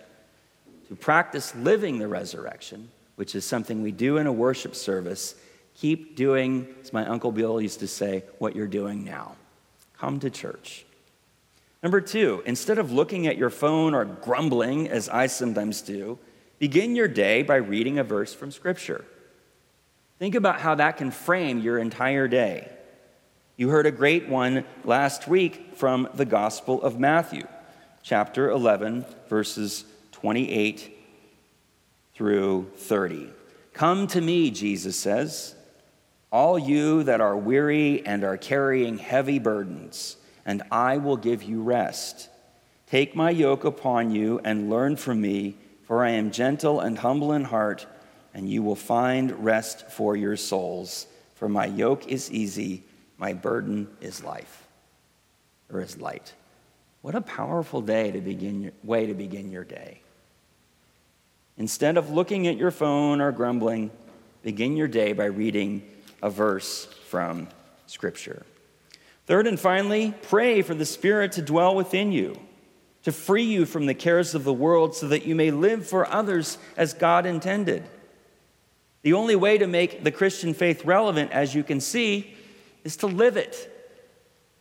to 0.88 0.96
practice 0.96 1.54
living 1.56 2.00
the 2.00 2.08
resurrection, 2.08 2.90
which 3.16 3.36
is 3.36 3.46
something 3.46 3.82
we 3.82 3.92
do 3.92 4.18
in 4.18 4.28
a 4.28 4.32
worship 4.32 4.76
service 4.76 5.36
Keep 5.76 6.16
doing, 6.16 6.68
as 6.82 6.94
my 6.94 7.06
Uncle 7.06 7.32
Bill 7.32 7.60
used 7.60 7.80
to 7.80 7.88
say, 7.88 8.24
what 8.38 8.56
you're 8.56 8.68
doing 8.68 9.04
now. 9.04 9.36
Come 9.98 10.20
to 10.20 10.30
church. 10.30 10.86
Number 11.84 12.02
two, 12.02 12.44
instead 12.46 12.78
of 12.78 12.92
looking 12.92 13.26
at 13.26 13.38
your 13.38 13.50
phone 13.50 13.96
or 13.96 14.06
grumbling, 14.06 14.88
as 14.88 15.10
I 15.10 15.28
sometimes 15.28 15.82
do, 15.82 16.20
begin 16.60 16.96
your 16.96 17.08
day 17.08 17.42
by 17.42 17.56
reading 17.56 17.98
a 17.98 18.04
verse 18.04 18.34
from 18.34 18.52
Scripture. 18.52 19.04
Think 20.20 20.36
about 20.36 20.60
how 20.60 20.76
that 20.76 20.98
can 20.98 21.10
frame 21.10 21.60
your 21.60 21.80
entire 21.80 22.28
day. 22.28 22.72
You 23.58 23.70
heard 23.70 23.88
a 23.88 23.92
great 23.92 24.30
one 24.30 24.66
last 24.84 25.28
week 25.28 25.72
from 25.76 26.08
the 26.14 26.26
Gospel 26.26 26.82
of 26.84 27.00
Matthew, 27.00 27.48
chapter 28.04 28.50
11, 28.50 29.06
verses 29.28 29.86
28 30.12 30.98
through 32.14 32.72
30. 32.76 33.30
Come 33.74 34.06
to 34.08 34.22
me, 34.22 34.52
Jesus 34.52 34.96
says 34.96 35.56
all 36.32 36.58
you 36.58 37.04
that 37.04 37.20
are 37.20 37.36
weary 37.36 38.06
and 38.06 38.24
are 38.24 38.38
carrying 38.38 38.98
heavy 38.98 39.38
burdens, 39.38 40.16
and 40.46 40.64
I 40.72 40.98
will 40.98 41.18
give 41.18 41.44
you 41.44 41.62
rest. 41.62 42.30
Take 42.88 43.16
my 43.16 43.30
yoke 43.30 43.66
upon 43.66 44.12
you 44.12 44.40
and 44.44 44.70
learn 44.70 44.96
from 44.96 45.22
me, 45.22 45.58
for 45.84 46.04
I 46.06 46.12
am 46.12 46.32
gentle 46.32 46.80
and 46.80 46.98
humble 46.98 47.34
in 47.34 47.44
heart, 47.44 47.86
and 48.34 48.50
you 48.50 48.64
will 48.64 48.76
find 48.76 49.44
rest 49.44 49.92
for 49.92 50.16
your 50.16 50.38
souls. 50.38 51.06
For 51.36 51.50
my 51.50 51.66
yoke 51.66 52.08
is 52.08 52.32
easy, 52.32 52.84
my 53.18 53.34
burden 53.34 53.90
is 54.00 54.24
life, 54.24 54.68
or 55.72 55.82
is 55.82 56.00
light. 56.00 56.34
What 57.02 57.16
a 57.16 57.22
powerful 57.22 57.82
day 57.82 58.12
to 58.12 58.22
begin 58.22 58.62
your, 58.62 58.72
way 58.84 59.08
to 59.08 59.14
begin 59.14 59.52
your 59.52 59.64
day. 59.64 60.02
Instead 61.58 61.98
of 61.98 62.10
looking 62.10 62.48
at 62.48 62.58
your 62.58 62.72
phone 62.72 63.20
or 63.20 63.32
grumbling, 63.32 63.92
begin 64.44 64.78
your 64.78 64.88
day 64.88 65.12
by 65.14 65.26
reading 65.26 65.82
a 66.22 66.30
verse 66.30 66.86
from 67.08 67.48
Scripture. 67.88 68.46
Third 69.26 69.48
and 69.48 69.60
finally, 69.60 70.14
pray 70.24 70.62
for 70.62 70.74
the 70.74 70.86
Spirit 70.86 71.34
to 71.34 71.42
dwell 71.42 71.76
within 71.76 72.12
you, 72.12 72.40
to 73.04 73.12
free 73.12 73.44
you 73.44 73.66
from 73.66 73.86
the 73.86 73.94
cares 73.94 74.36
of 74.36 74.44
the 74.44 74.54
world 74.54 74.96
so 74.96 75.08
that 75.08 75.26
you 75.26 75.36
may 75.36 75.52
live 75.52 75.88
for 75.88 76.12
others 76.12 76.58
as 76.78 76.94
God 76.94 77.26
intended. 77.26 77.84
The 79.04 79.14
only 79.14 79.36
way 79.36 79.58
to 79.58 79.68
make 79.68 80.04
the 80.04 80.12
Christian 80.12 80.54
faith 80.54 80.86
relevant, 80.86 81.32
as 81.32 81.56
you 81.56 81.64
can 81.64 81.80
see, 81.80 82.36
is 82.84 82.98
to 82.98 83.08
live 83.08 83.38
it, 83.38 83.68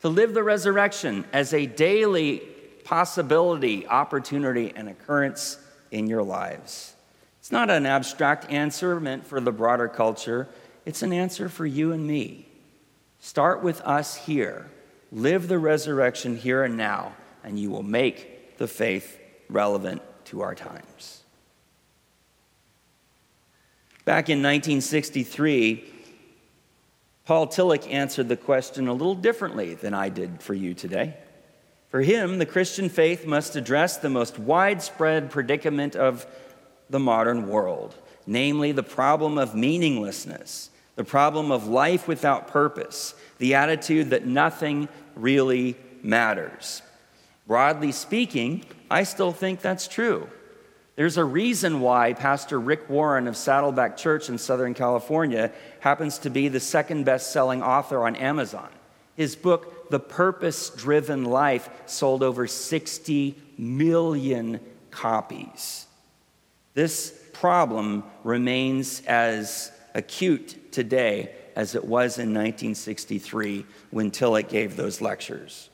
to 0.01 0.09
live 0.09 0.35
the 0.35 0.43
resurrection 0.43 1.25
as 1.33 1.53
a 1.53 1.67
daily 1.67 2.43
possibility, 2.85 3.87
opportunity, 3.87 4.73
and 4.75 4.89
occurrence 4.89 5.59
in 5.91 6.07
your 6.07 6.23
lives. 6.23 6.95
It's 7.39 7.53
not 7.53 7.71
an 7.71 7.87
abstract 7.87 8.51
answer 8.51 8.99
meant 9.01 9.27
for 9.27 9.41
the 9.41 9.53
broader 9.53 9.89
culture. 9.89 10.49
It's 10.85 11.03
an 11.03 11.13
answer 11.13 11.49
for 11.49 11.67
you 11.67 11.93
and 11.93 12.07
me. 12.07 12.47
Start 13.21 13.63
with 13.63 13.81
us 13.83 14.17
here. 14.17 14.71
Live 15.13 15.49
the 15.49 15.59
resurrection 15.59 16.37
here 16.37 16.65
and 16.65 16.77
now 16.77 17.13
and 17.45 17.59
you 17.59 17.71
will 17.71 17.83
make 17.83 18.59
the 18.59 18.69
faith 18.69 19.19
relevant 19.49 20.03
to 20.27 20.43
our 20.43 20.55
times. 20.55 21.23
Back 24.05 24.29
in 24.29 24.39
1963, 24.39 25.85
Paul 27.25 27.47
Tillich 27.47 27.91
answered 27.91 28.29
the 28.29 28.37
question 28.37 28.89
a 28.89 28.93
little 28.93 29.15
differently 29.15 29.75
than 29.75 29.95
I 29.95 30.09
did 30.09 30.43
for 30.43 30.55
you 30.55 30.75
today. 30.75 31.17
For 31.89 32.01
him, 32.01 32.39
the 32.39 32.47
Christian 32.47 32.89
faith 32.89 33.27
must 33.27 33.57
address 33.57 33.97
the 33.97 34.09
most 34.09 34.39
widespread 34.39 35.31
predicament 35.31 35.97
of 35.97 36.27
the 36.89 37.01
modern 37.01 37.49
world, 37.49 37.95
namely 38.31 38.71
the 38.71 38.83
problem 38.83 39.39
of 39.39 39.57
meaninglessness, 39.57 40.71
the 40.95 41.03
problem 41.03 41.51
of 41.51 41.67
life 41.67 42.07
without 42.07 42.47
purpose, 42.47 43.13
the 43.39 43.57
attitude 43.57 44.11
that 44.11 44.25
nothing 44.25 44.89
really 45.17 45.77
matters. 46.01 46.81
Broadly 47.49 47.91
speaking, 47.91 48.65
I 48.89 49.03
still 49.03 49.33
think 49.33 49.61
that's 49.61 49.89
true. 49.89 50.29
There's 50.95 51.17
a 51.17 51.25
reason 51.25 51.81
why 51.81 52.13
Pastor 52.13 52.61
Rick 52.61 52.89
Warren 52.89 53.27
of 53.27 53.37
Saddleback 53.37 53.97
Church 53.97 54.29
in 54.29 54.39
Southern 54.39 54.75
California 54.75 55.51
happens 55.81 56.19
to 56.19 56.31
be 56.31 56.47
the 56.47 56.61
second 56.61 57.05
best 57.05 57.33
selling 57.33 57.65
author 57.65 58.05
on 58.05 58.15
Amazon. 58.15 58.69
His 59.17 59.35
book, 59.35 59.91
The 59.91 59.99
Purpose 59.99 60.71
Driven 60.71 61.25
Life, 61.25 61.69
sold 61.87 62.23
over 62.23 62.47
60 62.47 63.35
million 63.59 64.61
copies. 64.93 65.87
This 66.75 67.20
problem 67.41 68.05
remains 68.23 69.01
as 69.07 69.73
acute 69.95 70.71
today 70.73 71.35
as 71.57 71.75
it 71.75 71.83
was 71.83 72.19
in 72.19 72.35
1963 72.35 73.65
when 73.91 74.11
Tillich 74.11 74.51
gave 74.51 74.77
those 74.77 75.01
lectures. 75.01 75.71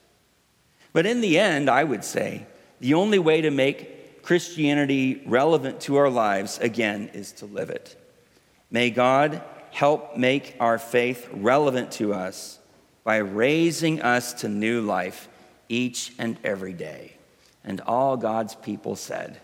But 0.92 1.06
in 1.06 1.20
the 1.20 1.40
end, 1.40 1.68
I 1.68 1.82
would 1.82 2.04
say 2.04 2.46
the 2.78 2.94
only 2.94 3.18
way 3.18 3.40
to 3.40 3.50
make 3.50 4.22
Christianity 4.22 5.20
relevant 5.26 5.80
to 5.82 5.96
our 5.96 6.08
lives, 6.08 6.58
again, 6.58 7.10
is 7.12 7.32
to 7.32 7.46
live 7.46 7.70
it. 7.70 8.00
May 8.70 8.90
God 8.90 9.42
help 9.72 10.16
make 10.16 10.54
our 10.60 10.78
faith 10.78 11.28
relevant 11.32 11.90
to 11.92 12.14
us 12.14 12.60
by 13.02 13.16
raising 13.16 14.00
us 14.02 14.34
to 14.34 14.48
new 14.48 14.82
life 14.82 15.28
each 15.68 16.12
and 16.16 16.38
every 16.44 16.74
day. 16.74 17.16
And 17.64 17.80
all 17.80 18.16
God's 18.16 18.54
people 18.54 18.94
said, 18.94 19.40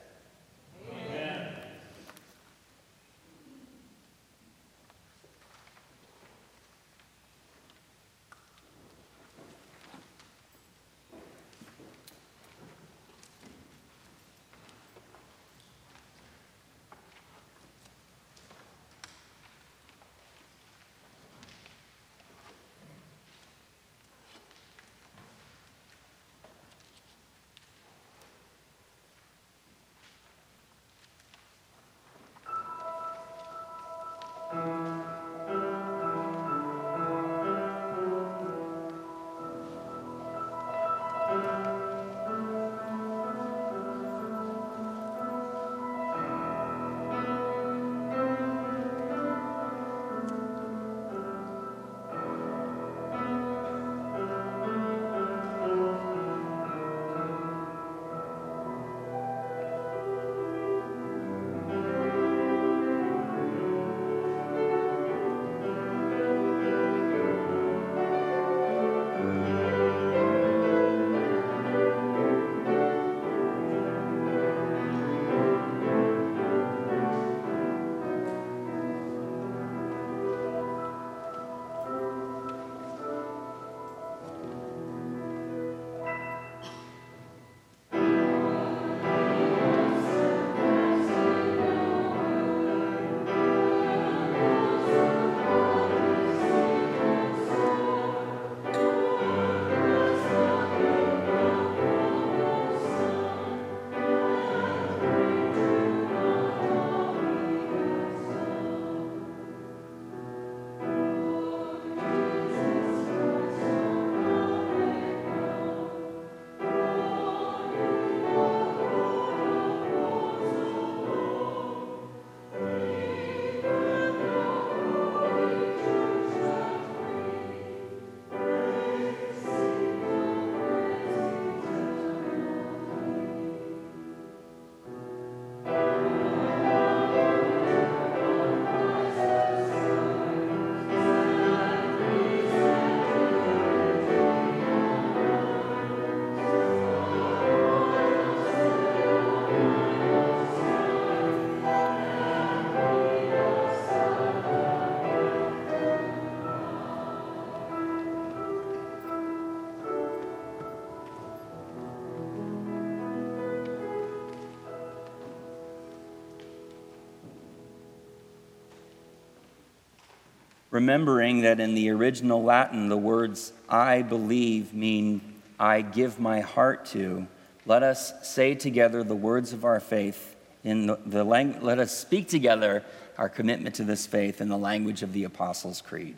remembering 170.72 171.42
that 171.42 171.60
in 171.60 171.74
the 171.74 171.90
original 171.90 172.42
Latin, 172.42 172.88
the 172.88 172.96
words 172.96 173.52
I 173.68 174.02
believe 174.02 174.74
mean 174.74 175.20
I 175.60 175.82
give 175.82 176.18
my 176.18 176.40
heart 176.40 176.86
to, 176.86 177.28
let 177.66 177.84
us 177.84 178.12
say 178.28 178.56
together 178.56 179.04
the 179.04 179.14
words 179.14 179.52
of 179.52 179.64
our 179.64 179.78
faith 179.78 180.34
in 180.64 180.86
the, 180.86 180.98
the 181.06 181.22
let 181.22 181.78
us 181.78 181.96
speak 181.96 182.28
together 182.28 182.82
our 183.18 183.28
commitment 183.28 183.76
to 183.76 183.84
this 183.84 184.06
faith 184.06 184.40
in 184.40 184.48
the 184.48 184.58
language 184.58 185.02
of 185.02 185.12
the 185.12 185.24
Apostles' 185.24 185.82
Creed. 185.82 186.16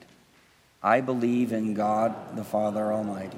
I 0.82 1.00
believe 1.00 1.52
in 1.52 1.74
God 1.74 2.36
the 2.36 2.44
Father 2.44 2.92
Almighty 2.92 3.36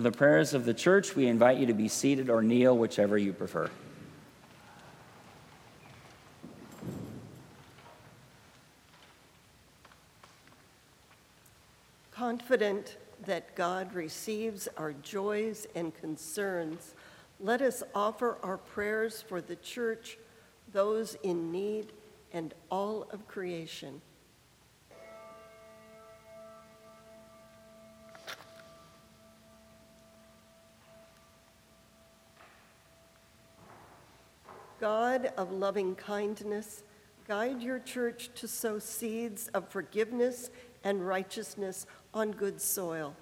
For 0.00 0.04
the 0.04 0.16
prayers 0.16 0.54
of 0.54 0.64
the 0.64 0.72
church, 0.72 1.14
we 1.14 1.26
invite 1.26 1.58
you 1.58 1.66
to 1.66 1.74
be 1.74 1.86
seated 1.86 2.30
or 2.30 2.42
kneel, 2.42 2.74
whichever 2.78 3.18
you 3.18 3.34
prefer. 3.34 3.68
Confident 12.10 12.96
that 13.26 13.54
God 13.54 13.92
receives 13.92 14.68
our 14.78 14.94
joys 14.94 15.66
and 15.74 15.94
concerns, 15.94 16.94
let 17.38 17.60
us 17.60 17.82
offer 17.94 18.38
our 18.42 18.56
prayers 18.56 19.20
for 19.20 19.42
the 19.42 19.56
church, 19.56 20.16
those 20.72 21.14
in 21.22 21.52
need, 21.52 21.92
and 22.32 22.54
all 22.70 23.06
of 23.10 23.28
creation. 23.28 24.00
God 35.20 35.32
of 35.36 35.52
loving 35.52 35.94
kindness, 35.96 36.82
guide 37.28 37.60
your 37.62 37.78
church 37.78 38.30
to 38.36 38.48
sow 38.48 38.78
seeds 38.78 39.48
of 39.48 39.68
forgiveness 39.68 40.50
and 40.82 41.06
righteousness 41.06 41.86
on 42.14 42.30
good 42.30 42.60
soil. 42.60 43.14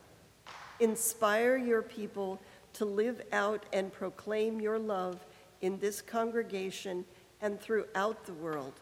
Inspire 0.79 1.57
your 1.57 1.83
people 1.83 2.41
to 2.75 2.85
live 2.85 3.21
out 3.33 3.65
and 3.73 3.93
proclaim 3.93 4.61
your 4.61 4.79
love 4.79 5.25
in 5.61 5.79
this 5.79 6.01
congregation 6.01 7.05
and 7.41 7.61
throughout 7.61 8.25
the 8.27 8.35
world. 8.35 8.75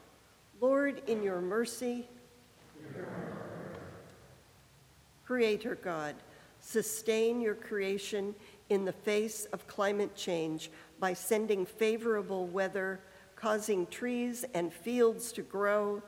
Lord, 0.60 1.00
in 1.06 1.22
your 1.22 1.40
mercy, 1.40 2.06
Creator 5.24 5.78
God, 5.82 6.14
sustain 6.60 7.40
your 7.40 7.54
creation 7.54 8.34
in 8.68 8.84
the 8.84 8.92
face 8.92 9.46
of 9.52 9.66
climate 9.66 10.14
change 10.14 10.70
by 10.98 11.12
sending 11.12 11.64
favorable 11.64 12.46
weather, 12.46 13.00
causing 13.34 13.86
trees 13.86 14.44
and 14.54 14.72
fields 14.72 15.32
to 15.32 15.42
grow, 15.42 16.02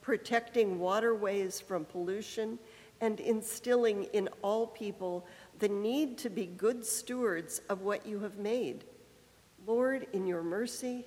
protecting 0.00 0.78
waterways 0.78 1.60
from 1.60 1.84
pollution, 1.84 2.58
and 3.00 3.18
instilling 3.20 4.04
in 4.12 4.28
all 4.42 4.66
people 4.66 5.26
the 5.58 5.68
need 5.68 6.18
to 6.18 6.30
be 6.30 6.46
good 6.46 6.84
stewards 6.84 7.60
of 7.68 7.82
what 7.82 8.06
you 8.06 8.20
have 8.20 8.38
made. 8.38 8.84
Lord, 9.66 10.06
in 10.12 10.26
your 10.26 10.42
mercy, 10.42 11.06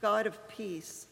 God 0.00 0.26
of 0.26 0.46
peace, 0.48 1.06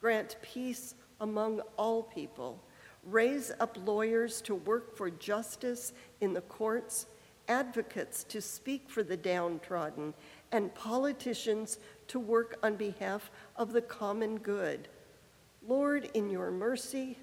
grant 0.00 0.36
peace 0.42 0.94
among 1.20 1.60
all 1.76 2.02
people. 2.02 2.62
Raise 3.04 3.50
up 3.58 3.76
lawyers 3.84 4.40
to 4.42 4.54
work 4.54 4.96
for 4.96 5.10
justice 5.10 5.92
in 6.20 6.32
the 6.32 6.40
courts, 6.42 7.06
advocates 7.48 8.22
to 8.24 8.40
speak 8.40 8.88
for 8.88 9.02
the 9.02 9.16
downtrodden, 9.16 10.14
and 10.52 10.74
politicians 10.74 11.78
to 12.08 12.20
work 12.20 12.58
on 12.62 12.76
behalf 12.76 13.30
of 13.56 13.72
the 13.72 13.82
common 13.82 14.38
good. 14.38 14.88
Lord, 15.66 16.10
in 16.14 16.30
your 16.30 16.50
mercy, 16.50 17.18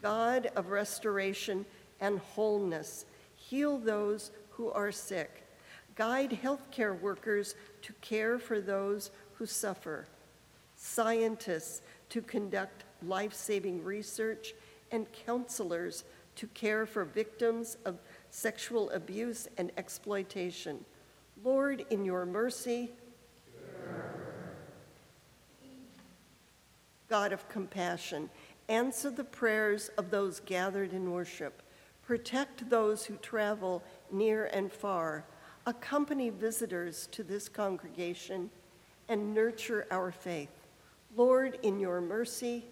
God 0.00 0.50
of 0.56 0.70
restoration 0.70 1.66
and 2.00 2.18
wholeness, 2.18 3.06
heal 3.36 3.78
those 3.78 4.30
who 4.50 4.70
are 4.70 4.92
sick. 4.92 5.44
Guide 5.94 6.38
healthcare 6.42 6.98
workers 7.00 7.54
to 7.82 7.92
care 8.00 8.38
for 8.38 8.60
those 8.60 9.10
who 9.34 9.46
suffer, 9.46 10.06
scientists 10.76 11.82
to 12.10 12.20
conduct 12.20 12.83
life 13.08 13.34
saving 13.34 13.82
research, 13.84 14.54
and 14.90 15.06
counselors 15.26 16.04
to 16.36 16.46
care 16.48 16.86
for 16.86 17.04
victims 17.04 17.76
of 17.84 18.00
sexual 18.30 18.90
abuse 18.90 19.48
and 19.58 19.70
exploitation. 19.76 20.84
Lord, 21.42 21.84
in 21.90 22.04
your 22.04 22.26
mercy, 22.26 22.90
God 27.08 27.32
of 27.32 27.48
compassion, 27.48 28.30
answer 28.68 29.10
the 29.10 29.24
prayers 29.24 29.90
of 29.98 30.10
those 30.10 30.40
gathered 30.40 30.92
in 30.92 31.10
worship. 31.10 31.62
Protect 32.02 32.68
those 32.68 33.04
who 33.04 33.16
travel 33.16 33.82
near 34.10 34.46
and 34.46 34.72
far. 34.72 35.24
Accompany 35.66 36.30
visitors 36.30 37.08
to 37.12 37.22
this 37.22 37.48
congregation 37.48 38.50
and 39.08 39.34
nurture 39.34 39.86
our 39.90 40.10
faith. 40.12 40.50
Lord, 41.16 41.58
in 41.62 41.78
your 41.78 42.00
mercy, 42.00 42.64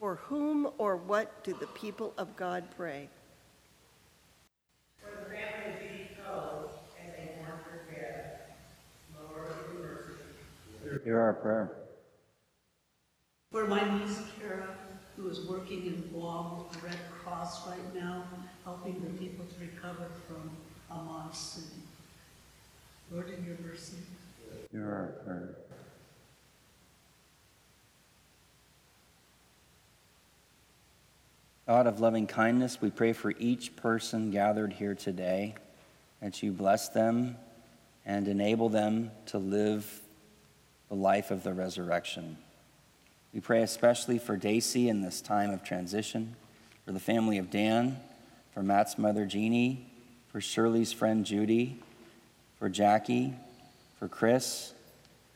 for 0.00 0.16
whom 0.16 0.66
or 0.78 0.96
what 0.96 1.44
do 1.44 1.52
the 1.52 1.66
people 1.68 2.14
of 2.16 2.34
God 2.34 2.64
pray? 2.74 3.08
For 4.98 5.10
the 5.10 5.30
family 5.30 5.74
of 5.74 5.80
Judy 5.80 6.08
Coe, 6.24 6.70
as 6.98 7.14
they 7.14 7.34
mourn 7.36 7.60
her 7.70 7.86
death. 7.94 8.40
Lord, 9.14 9.52
in 9.76 9.82
mercy. 10.88 11.04
Hear 11.04 11.20
our 11.20 11.34
prayer. 11.34 11.72
For 13.52 13.66
my 13.66 13.98
niece 13.98 14.22
Kara, 14.40 14.68
who 15.16 15.28
is 15.28 15.46
working 15.46 15.84
in 15.86 16.00
Guam 16.12 16.58
with 16.58 16.80
the 16.80 16.86
Red 16.86 16.98
Cross 17.10 17.68
right 17.68 17.94
now, 17.94 18.24
helping 18.64 19.02
the 19.02 19.10
people 19.18 19.44
to 19.44 19.60
recover 19.60 20.06
from 20.26 20.50
a 20.90 21.02
monsoon. 21.02 21.82
Lord, 23.12 23.28
in 23.28 23.44
your 23.44 23.56
mercy. 23.62 23.96
Hear 24.72 24.86
our 24.86 25.22
prayer. 25.24 25.56
God 31.70 31.86
of 31.86 32.00
loving 32.00 32.26
kindness, 32.26 32.80
we 32.80 32.90
pray 32.90 33.12
for 33.12 33.32
each 33.38 33.76
person 33.76 34.32
gathered 34.32 34.72
here 34.72 34.96
today 34.96 35.54
that 36.20 36.42
you 36.42 36.50
bless 36.50 36.88
them 36.88 37.36
and 38.04 38.26
enable 38.26 38.68
them 38.68 39.12
to 39.26 39.38
live 39.38 40.00
the 40.88 40.96
life 40.96 41.30
of 41.30 41.44
the 41.44 41.54
resurrection. 41.54 42.36
We 43.32 43.38
pray 43.38 43.62
especially 43.62 44.18
for 44.18 44.36
Daisy 44.36 44.88
in 44.88 45.02
this 45.02 45.20
time 45.20 45.50
of 45.50 45.62
transition, 45.62 46.34
for 46.84 46.90
the 46.90 46.98
family 46.98 47.38
of 47.38 47.52
Dan, 47.52 48.00
for 48.52 48.64
Matt's 48.64 48.98
mother 48.98 49.24
Jeannie, 49.24 49.86
for 50.26 50.40
Shirley's 50.40 50.92
friend 50.92 51.24
Judy, 51.24 51.80
for 52.58 52.68
Jackie, 52.68 53.32
for 53.96 54.08
Chris, 54.08 54.72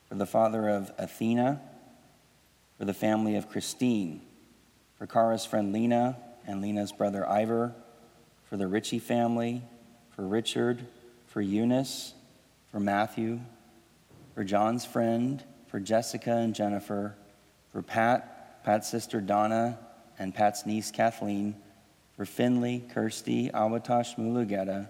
for 0.09 0.17
the 0.17 0.27
father 0.27 0.69
of 0.69 0.91
Athena, 0.99 1.61
for 2.77 2.87
the 2.87 2.93
family 2.93 3.37
of 3.37 3.49
Christine, 3.49 4.21
for 5.05 5.13
Kara's 5.13 5.45
friend 5.45 5.71
Lena 5.71 6.17
and 6.47 6.63
Lena's 6.63 6.91
brother 6.91 7.29
Ivor, 7.29 7.75
for 8.49 8.57
the 8.57 8.67
Ritchie 8.67 9.01
family, 9.01 9.61
for 10.17 10.27
Richard, 10.27 10.87
for 11.27 11.43
Eunice, 11.43 12.15
for 12.73 12.81
Matthew, 12.81 13.41
for 14.35 14.45
John's 14.45 14.87
friend, 14.87 15.45
for 15.67 15.79
Jessica 15.79 16.35
and 16.35 16.55
Jennifer, 16.55 17.15
for 17.71 17.83
Pat, 17.83 18.65
Pat's 18.65 18.89
sister 18.89 19.21
Donna, 19.21 19.79
and 20.19 20.35
Pat's 20.35 20.65
niece 20.65 20.91
Kathleen, 20.91 21.55
for 22.17 22.25
Finley, 22.25 22.83
Kirsty, 22.95 23.51
Awatash 23.51 24.17
Mulugeta, 24.17 24.89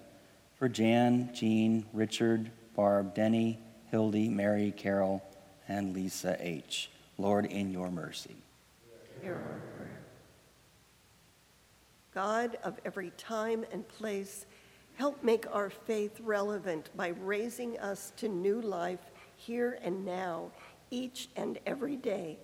for 0.57 0.69
Jan, 0.69 1.31
Jean, 1.35 1.87
Richard, 1.93 2.53
Barb, 2.77 3.17
Denny, 3.17 3.59
Hildy, 3.91 4.29
Mary, 4.29 4.73
Carol, 4.77 5.25
and 5.67 5.93
Lisa 5.93 6.37
H. 6.39 6.89
Lord, 7.19 7.47
in 7.47 7.73
your 7.73 7.91
mercy. 7.91 8.37
God 12.15 12.57
of 12.63 12.79
every 12.85 13.11
time 13.17 13.65
and 13.73 13.87
place, 13.89 14.47
help 14.95 15.23
make 15.25 15.47
our 15.53 15.69
faith 15.71 16.21
relevant 16.21 16.91
by 16.97 17.09
raising 17.09 17.79
us 17.81 18.13
to 18.17 18.29
new 18.29 18.61
life 18.61 19.11
here 19.37 19.79
and 19.83 20.05
now, 20.05 20.53
each 20.91 21.29
and 21.35 21.59
every 21.67 21.97
day. 21.97 22.39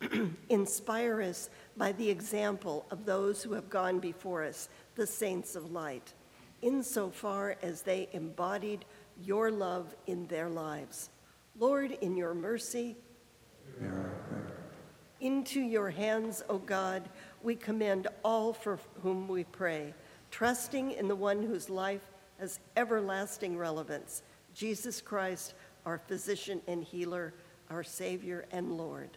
Inspire 0.50 1.22
us 1.22 1.48
by 1.76 1.92
the 1.92 2.10
example 2.10 2.84
of 2.90 3.06
those 3.06 3.42
who 3.42 3.54
have 3.54 3.70
gone 3.70 3.98
before 3.98 4.44
us, 4.44 4.68
the 4.94 5.06
saints 5.06 5.56
of 5.56 5.72
light, 5.72 6.12
insofar 6.60 7.56
as 7.62 7.80
they 7.82 8.08
embodied 8.12 8.84
your 9.22 9.50
love 9.50 9.94
in 10.06 10.26
their 10.26 10.50
lives. 10.50 11.08
Lord, 11.58 11.92
in 12.02 12.16
your 12.16 12.34
mercy, 12.34 12.96
into 15.20 15.60
your 15.60 15.90
hands, 15.90 16.42
O 16.48 16.58
God, 16.58 17.08
we 17.42 17.54
commend 17.54 18.08
all 18.24 18.52
for 18.52 18.78
whom 19.02 19.28
we 19.28 19.44
pray, 19.44 19.94
trusting 20.30 20.92
in 20.92 21.08
the 21.08 21.16
one 21.16 21.42
whose 21.42 21.70
life 21.70 22.02
has 22.38 22.60
everlasting 22.76 23.56
relevance, 23.56 24.22
Jesus 24.54 25.00
Christ, 25.00 25.54
our 25.84 25.98
physician 25.98 26.60
and 26.66 26.82
healer, 26.84 27.32
our 27.70 27.82
Savior 27.82 28.44
and 28.52 28.76
Lord. 28.76 29.10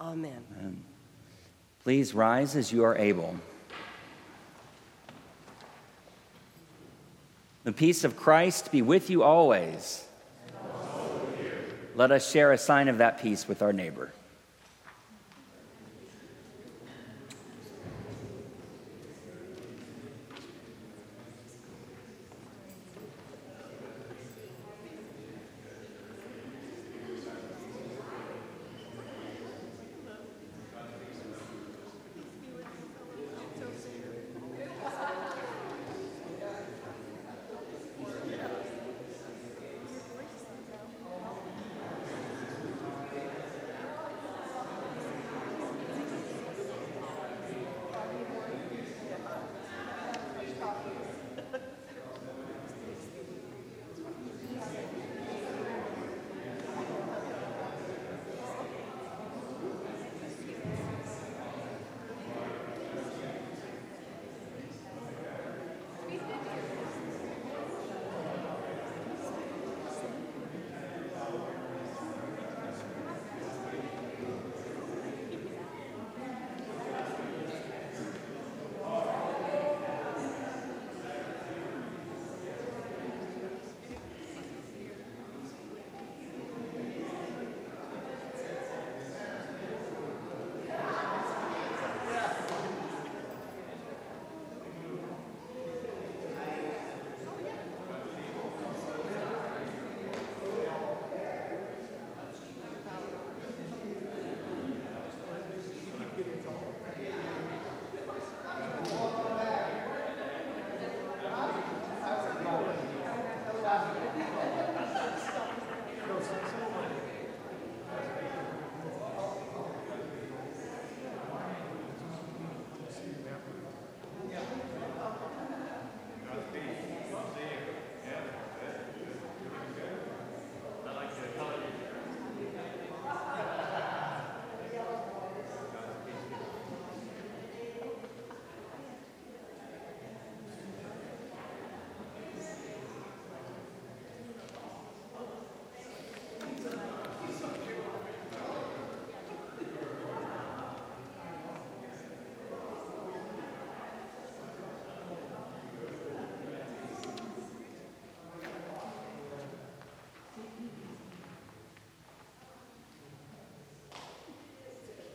Amen. 0.00 0.44
Amen. 0.58 0.82
Please 1.82 2.14
rise 2.14 2.56
as 2.56 2.72
you 2.72 2.84
are 2.84 2.96
able. 2.96 3.36
The 7.64 7.72
peace 7.72 8.04
of 8.04 8.16
Christ 8.16 8.72
be 8.72 8.82
with 8.82 9.10
you 9.10 9.22
always. 9.22 10.04
Let 11.94 12.10
us 12.10 12.30
share 12.30 12.52
a 12.52 12.58
sign 12.58 12.88
of 12.88 12.98
that 12.98 13.20
peace 13.20 13.46
with 13.46 13.60
our 13.60 13.72
neighbor. 13.72 14.12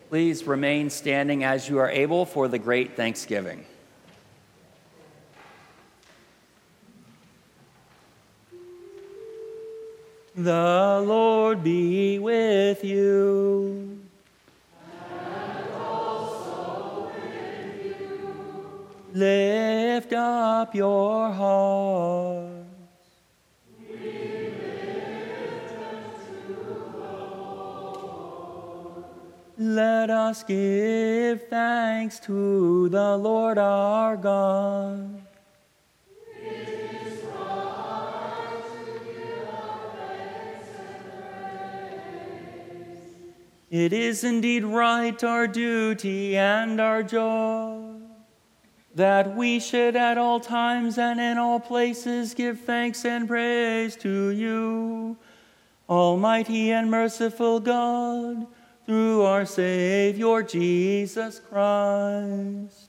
Please 0.09 0.45
remain 0.45 0.89
standing 0.89 1.43
as 1.43 1.67
you 1.67 1.79
are 1.79 1.89
able 1.89 2.25
for 2.25 2.47
the 2.47 2.59
great 2.59 2.95
Thanksgiving. 2.95 3.65
Is 44.16 44.24
indeed 44.24 44.63
right, 44.63 45.22
our 45.26 45.45
duty 45.45 46.38
and 46.38 46.80
our 46.80 47.03
joy, 47.03 47.84
that 48.93 49.36
we 49.36 49.59
should 49.59 49.93
at 49.97 50.18
all 50.18 50.39
times 50.39 50.97
and 50.97 51.20
in 51.20 51.38
all 51.38 51.59
places 51.59 52.34
give 52.34 52.61
thanks 52.61 53.03
and 53.03 53.28
praise 53.28 53.97
to 53.97 54.30
you, 54.30 55.18
Almighty 55.89 56.72
and 56.72 56.89
merciful 56.89 57.59
God, 57.59 58.47
through 58.86 59.24
our 59.24 59.45
Savior 59.45 60.41
Jesus 60.43 61.41
Christ. 61.49 62.88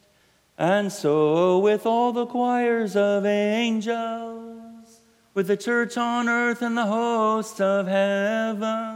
And 0.57 0.93
so, 0.93 1.59
with 1.59 1.87
all 1.87 2.13
the 2.13 2.27
choirs 2.27 2.95
of 2.95 3.27
angels, 3.27 5.01
with 5.35 5.49
the 5.49 5.57
church 5.57 5.99
on 5.99 6.29
earth 6.29 6.63
and 6.63 6.79
the 6.79 6.87
hosts 6.87 7.61
of 7.61 7.89
heaven, 7.89 8.96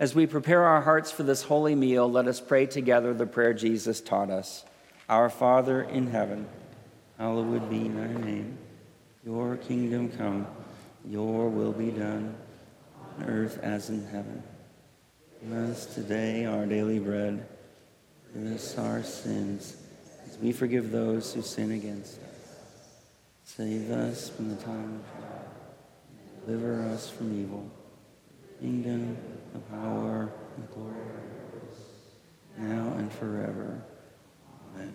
As 0.00 0.14
we 0.14 0.26
prepare 0.26 0.64
our 0.64 0.80
hearts 0.80 1.12
for 1.12 1.24
this 1.24 1.42
holy 1.42 1.74
meal, 1.74 2.10
let 2.10 2.26
us 2.26 2.40
pray 2.40 2.64
together 2.64 3.12
the 3.12 3.26
prayer 3.26 3.52
Jesus 3.52 4.00
taught 4.00 4.30
us 4.30 4.64
Our 5.10 5.28
Father 5.28 5.82
in 5.82 6.06
heaven, 6.06 6.48
hallowed 7.18 7.68
be 7.68 7.86
thy 7.86 8.06
name. 8.06 8.56
Your 9.26 9.58
kingdom 9.58 10.08
come, 10.08 10.46
your 11.04 11.50
will 11.50 11.72
be 11.72 11.90
done, 11.90 12.34
on 13.18 13.28
earth 13.28 13.58
as 13.62 13.90
in 13.90 14.06
heaven. 14.06 14.42
Give 15.42 15.52
us 15.52 15.84
today 15.94 16.46
our 16.46 16.64
daily 16.64 16.98
bread. 16.98 17.46
Forgive 18.32 18.54
us 18.54 18.78
our 18.78 19.02
sins, 19.02 19.76
as 20.26 20.38
we 20.38 20.50
forgive 20.50 20.90
those 20.90 21.34
who 21.34 21.42
sin 21.42 21.72
against 21.72 22.14
us. 22.22 22.56
Save 23.44 23.90
us 23.90 24.30
from 24.30 24.48
the 24.48 24.62
time 24.62 24.94
of 24.94 25.20
trial. 25.20 25.50
Deliver 26.46 26.88
us 26.88 27.10
from 27.10 27.38
evil. 27.38 27.70
Kingdom, 28.60 29.16
the 29.54 29.58
power, 29.58 30.30
and 30.56 30.68
the 30.68 30.74
glory, 30.74 30.94
now 32.58 32.92
and 32.98 33.10
forever. 33.10 33.82
Amen. 34.74 34.92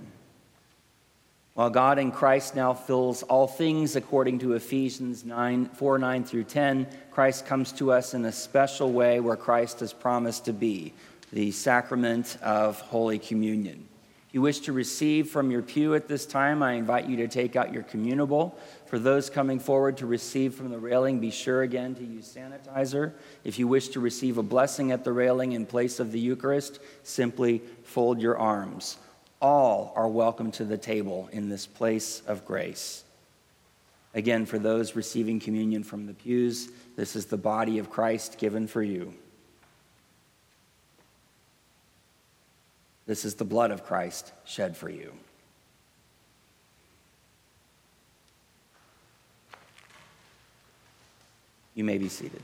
While 1.55 1.71
God 1.71 1.97
in 1.97 2.11
Christ 2.11 2.55
now 2.55 2.73
fills 2.75 3.23
all 3.23 3.47
things 3.47 3.95
according 3.95 4.39
to 4.39 4.53
Ephesians 4.53 5.25
9, 5.25 5.69
4 5.69 5.97
9 5.97 6.23
through 6.25 6.43
10, 6.43 6.87
Christ 7.09 7.47
comes 7.47 7.71
to 7.73 7.91
us 7.91 8.13
in 8.13 8.25
a 8.25 8.31
special 8.31 8.91
way 8.91 9.19
where 9.19 9.37
Christ 9.37 9.79
has 9.79 9.93
promised 9.93 10.45
to 10.45 10.53
be 10.53 10.93
the 11.33 11.51
sacrament 11.51 12.37
of 12.43 12.79
Holy 12.81 13.17
Communion. 13.17 13.87
You 14.35 14.41
wish 14.41 14.59
to 14.59 14.73
receive 14.73 15.29
from 15.29 15.49
your 15.49 15.61
pew 15.61 15.95
at 15.95 16.09
this 16.09 16.25
time, 16.25 16.61
I 16.61 16.73
invite 16.73 17.07
you 17.07 17.15
to 17.15 17.27
take 17.29 17.55
out 17.55 17.71
your 17.71 17.83
communable. 17.83 18.51
For 18.85 18.99
those 18.99 19.29
coming 19.29 19.59
forward 19.59 19.95
to 19.99 20.05
receive 20.05 20.55
from 20.55 20.71
the 20.71 20.77
railing, 20.77 21.21
be 21.21 21.31
sure 21.31 21.61
again 21.61 21.95
to 21.95 22.03
use 22.03 22.35
sanitizer. 22.35 23.13
If 23.45 23.57
you 23.57 23.65
wish 23.69 23.87
to 23.87 24.01
receive 24.01 24.37
a 24.37 24.43
blessing 24.43 24.91
at 24.91 25.05
the 25.05 25.13
railing 25.13 25.53
in 25.53 25.65
place 25.65 26.01
of 26.01 26.11
the 26.11 26.19
Eucharist, 26.19 26.79
simply 27.01 27.61
fold 27.85 28.19
your 28.19 28.37
arms. 28.37 28.97
All 29.41 29.93
are 29.95 30.09
welcome 30.09 30.51
to 30.51 30.65
the 30.65 30.77
table 30.77 31.29
in 31.31 31.47
this 31.47 31.65
place 31.65 32.21
of 32.27 32.43
grace. 32.43 33.05
Again, 34.13 34.45
for 34.45 34.59
those 34.59 34.97
receiving 34.97 35.39
communion 35.39 35.81
from 35.81 36.07
the 36.07 36.13
pews, 36.13 36.67
this 36.97 37.15
is 37.15 37.27
the 37.27 37.37
body 37.37 37.79
of 37.79 37.89
Christ 37.89 38.37
given 38.37 38.67
for 38.67 38.83
you. 38.83 39.13
This 43.05 43.23
is 43.23 43.35
the 43.35 43.45
blood 43.45 43.71
of 43.71 43.83
Christ 43.83 44.31
shed 44.45 44.75
for 44.75 44.89
you. 44.89 45.13
You 51.75 51.83
may 51.83 51.97
be 51.97 52.09
seated. 52.09 52.41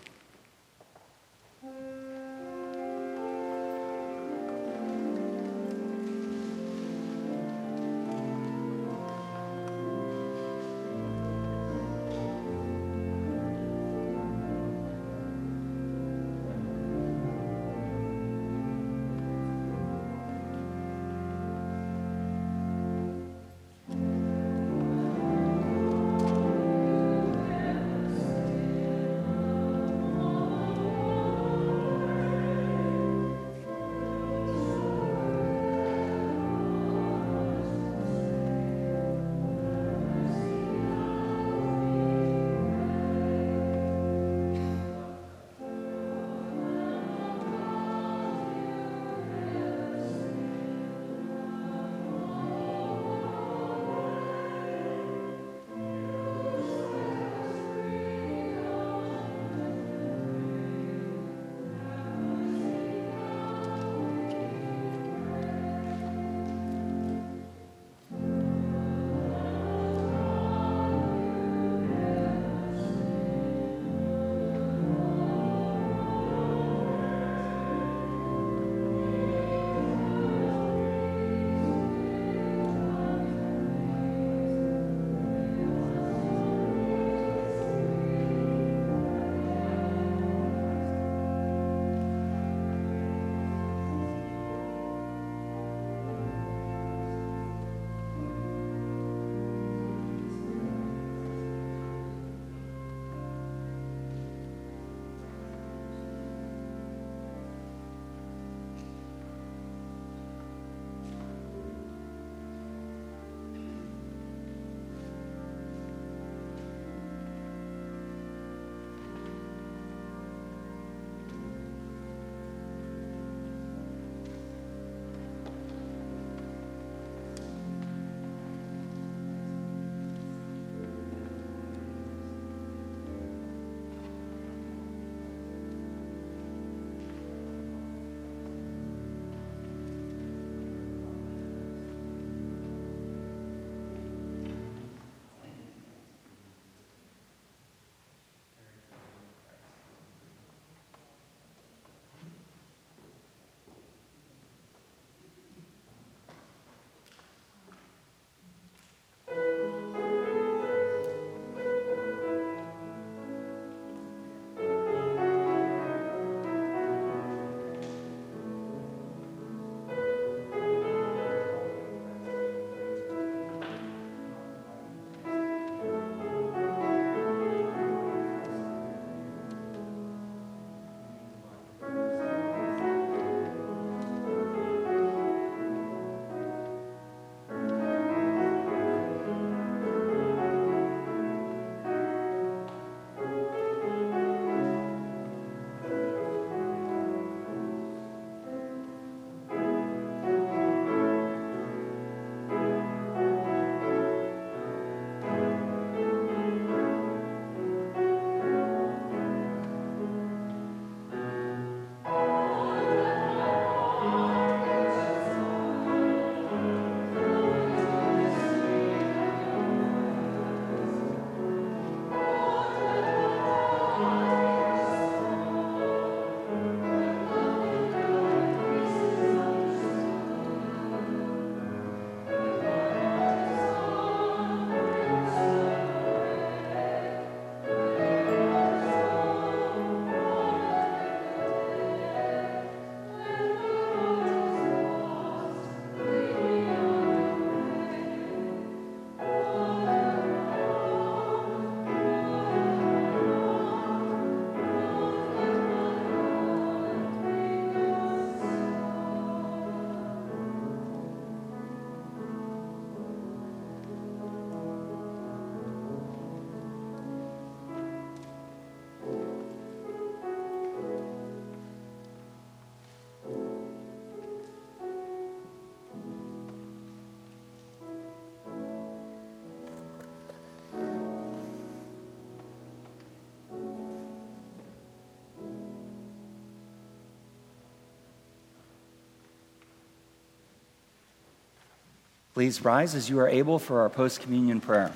Please 292.34 292.64
rise 292.64 292.96
as 292.96 293.10
you 293.10 293.20
are 293.20 293.28
able 293.28 293.60
for 293.60 293.82
our 293.82 293.90
post 293.90 294.22
communion 294.22 294.62
prayer. 294.62 294.94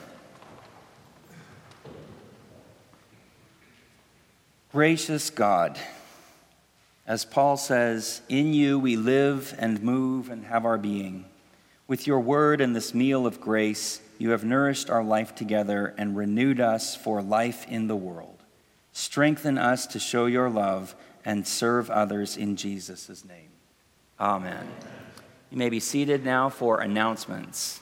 Gracious 4.71 5.29
God, 5.29 5.79
as 7.07 7.23
Paul 7.23 7.55
says, 7.55 8.21
in 8.27 8.53
you 8.53 8.79
we 8.79 8.95
live 8.95 9.55
and 9.57 9.81
move 9.81 10.29
and 10.29 10.45
have 10.45 10.65
our 10.65 10.77
being. 10.77 11.25
With 11.87 12.07
your 12.07 12.19
word 12.19 12.61
and 12.61 12.75
this 12.75 12.93
meal 12.93 13.27
of 13.27 13.39
grace, 13.39 14.01
you 14.17 14.31
have 14.31 14.43
nourished 14.43 14.89
our 14.89 15.03
life 15.03 15.35
together 15.35 15.93
and 15.97 16.17
renewed 16.17 16.59
us 16.59 16.95
for 16.95 17.21
life 17.21 17.65
in 17.69 17.87
the 17.87 17.95
world. 17.95 18.43
Strengthen 18.91 19.57
us 19.57 19.85
to 19.87 19.99
show 19.99 20.25
your 20.25 20.49
love 20.49 20.95
and 21.23 21.45
serve 21.45 21.89
others 21.89 22.37
in 22.37 22.55
Jesus' 22.55 23.23
name. 23.25 23.49
Amen. 24.19 24.67
You 25.55 25.59
may 25.59 25.69
be 25.69 25.79
seated 25.79 26.25
now 26.25 26.49
for 26.49 26.81
announcements. 26.81 27.79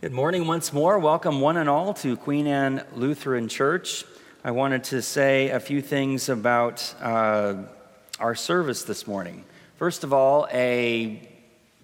Good 0.00 0.12
morning 0.12 0.46
once 0.46 0.72
more. 0.72 0.98
Welcome, 0.98 1.42
one 1.42 1.58
and 1.58 1.68
all, 1.68 1.92
to 1.92 2.16
Queen 2.16 2.46
Anne 2.46 2.86
Lutheran 2.94 3.48
Church. 3.48 4.06
I 4.42 4.52
wanted 4.52 4.82
to 4.84 5.02
say 5.02 5.50
a 5.50 5.60
few 5.60 5.82
things 5.82 6.30
about 6.30 6.94
uh, 7.02 7.64
our 8.18 8.34
service 8.34 8.84
this 8.84 9.06
morning. 9.06 9.44
First 9.76 10.02
of 10.02 10.14
all, 10.14 10.48
a 10.50 11.28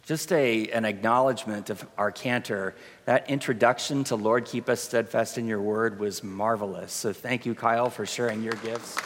just 0.06 0.32
a, 0.32 0.68
an 0.70 0.86
acknowledgement 0.86 1.68
of 1.68 1.86
our 1.98 2.10
cantor. 2.10 2.74
That 3.04 3.28
introduction 3.28 4.02
to 4.04 4.16
Lord, 4.16 4.46
keep 4.46 4.70
us 4.70 4.80
steadfast 4.80 5.36
in 5.36 5.46
your 5.46 5.60
word 5.60 6.00
was 6.00 6.24
marvelous. 6.24 6.94
So 6.94 7.12
thank 7.12 7.44
you, 7.44 7.54
Kyle, 7.54 7.90
for 7.90 8.06
sharing 8.06 8.42
your 8.42 8.54
gifts. 8.54 8.96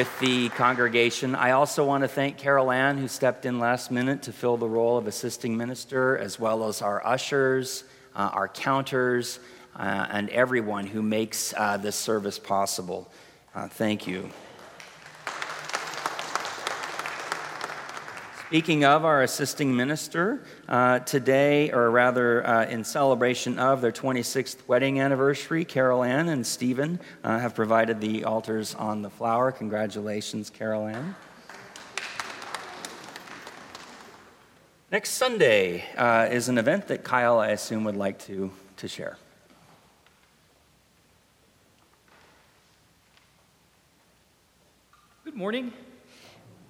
With 0.00 0.18
the 0.20 0.48
congregation. 0.48 1.34
I 1.34 1.50
also 1.50 1.84
want 1.84 2.04
to 2.04 2.08
thank 2.08 2.38
Carol 2.38 2.70
Ann, 2.70 2.96
who 2.96 3.06
stepped 3.06 3.44
in 3.44 3.58
last 3.58 3.90
minute 3.90 4.22
to 4.22 4.32
fill 4.32 4.56
the 4.56 4.66
role 4.66 4.96
of 4.96 5.06
assisting 5.06 5.58
minister, 5.58 6.16
as 6.16 6.40
well 6.40 6.66
as 6.66 6.80
our 6.80 7.06
ushers, 7.06 7.84
uh, 8.16 8.30
our 8.32 8.48
counters, 8.48 9.40
uh, 9.76 10.06
and 10.10 10.30
everyone 10.30 10.86
who 10.86 11.02
makes 11.02 11.52
uh, 11.54 11.76
this 11.76 11.96
service 11.96 12.38
possible. 12.38 13.12
Uh, 13.54 13.68
thank 13.68 14.06
you. 14.06 14.30
Speaking 18.50 18.84
of 18.84 19.04
our 19.04 19.22
assisting 19.22 19.76
minister, 19.76 20.42
uh, 20.68 20.98
today, 20.98 21.70
or 21.70 21.88
rather 21.88 22.44
uh, 22.44 22.64
in 22.66 22.82
celebration 22.82 23.60
of 23.60 23.80
their 23.80 23.92
26th 23.92 24.66
wedding 24.66 24.98
anniversary, 24.98 25.64
Carol 25.64 26.02
Ann 26.02 26.28
and 26.28 26.44
Stephen 26.44 26.98
uh, 27.22 27.38
have 27.38 27.54
provided 27.54 28.00
the 28.00 28.24
altars 28.24 28.74
on 28.74 29.02
the 29.02 29.08
flower. 29.08 29.52
Congratulations, 29.52 30.50
Carol 30.50 30.88
Ann. 30.88 31.14
Next 34.90 35.10
Sunday 35.10 35.84
uh, 35.96 36.26
is 36.28 36.48
an 36.48 36.58
event 36.58 36.88
that 36.88 37.04
Kyle, 37.04 37.38
I 37.38 37.50
assume, 37.50 37.84
would 37.84 37.94
like 37.94 38.18
to, 38.26 38.50
to 38.78 38.88
share. 38.88 39.16
Good 45.22 45.36
morning. 45.36 45.72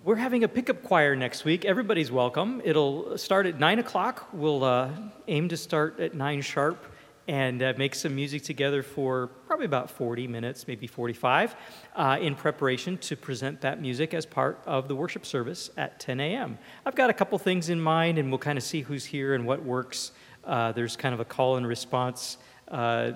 We're 0.03 0.17
having 0.17 0.45
a 0.45 0.49
pickup 0.49 0.83
choir 0.83 1.15
next 1.15 1.45
week. 1.45 1.67
Everybody's 1.67 2.11
welcome. 2.11 2.63
It'll 2.65 3.19
start 3.19 3.45
at 3.45 3.61
9 3.61 3.81
o'clock. 3.81 4.31
We'll 4.33 4.65
uh, 4.65 4.93
aim 5.29 5.51
to 5.51 5.59
start 5.59 6.01
at 6.01 6.15
9 6.15 6.41
sharp 6.41 6.87
and 7.29 7.63
uh, 7.63 7.75
make 7.77 7.95
some 7.95 8.15
music 8.15 8.43
together 8.43 8.83
for 8.83 9.27
probably 9.47 9.67
about 9.67 9.91
40 9.91 10.27
minutes, 10.27 10.67
maybe 10.67 10.87
45, 10.87 11.55
uh, 11.97 12.17
in 12.19 12.35
preparation 12.35 12.97
to 12.97 13.15
present 13.15 13.61
that 13.61 13.83
music 13.83 14.15
as 14.15 14.25
part 14.25 14.63
of 14.65 14.89
the 14.89 14.97
worship 14.97 15.27
service 15.27 15.69
at 15.77 16.01
10 16.01 16.19
a.m. 16.19 16.57
I've 16.87 16.97
got 16.97 17.11
a 17.11 17.15
couple 17.15 17.39
things 17.39 17.69
in 17.69 17.79
mind, 17.79 18.17
and 18.17 18.31
we'll 18.31 18.39
kind 18.39 18.57
of 18.57 18.65
see 18.65 18.81
who's 18.81 19.05
here 19.05 19.35
and 19.35 19.45
what 19.45 19.63
works. 19.63 20.13
Uh, 20.45 20.73
there's 20.73 20.97
kind 20.97 21.13
of 21.13 21.21
a 21.21 21.27
call 21.27 21.57
and 21.57 21.67
response 21.67 22.39
uh, 22.69 23.13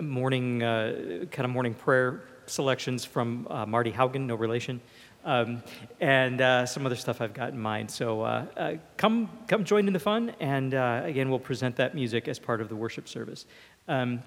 morning, 0.00 0.62
uh, 0.62 1.24
kind 1.32 1.44
of 1.44 1.50
morning 1.50 1.74
prayer 1.74 2.22
selections 2.46 3.04
from 3.04 3.46
Marty 3.66 3.90
Haugen, 3.90 4.26
no 4.26 4.36
relation 4.36 4.80
um, 5.24 5.62
and 6.00 6.40
uh, 6.40 6.66
some 6.66 6.86
other 6.86 6.96
stuff 6.96 7.20
I've 7.20 7.34
got 7.34 7.50
in 7.50 7.58
mind. 7.58 7.90
So 7.90 8.22
uh, 8.22 8.46
uh, 8.56 8.72
come, 8.96 9.30
come 9.46 9.64
join 9.64 9.86
in 9.86 9.92
the 9.92 10.00
fun, 10.00 10.32
and 10.40 10.74
uh, 10.74 11.02
again, 11.04 11.30
we'll 11.30 11.38
present 11.38 11.76
that 11.76 11.94
music 11.94 12.28
as 12.28 12.38
part 12.38 12.60
of 12.60 12.68
the 12.68 12.76
worship 12.76 13.08
service. 13.08 13.46
Um, 13.88 14.22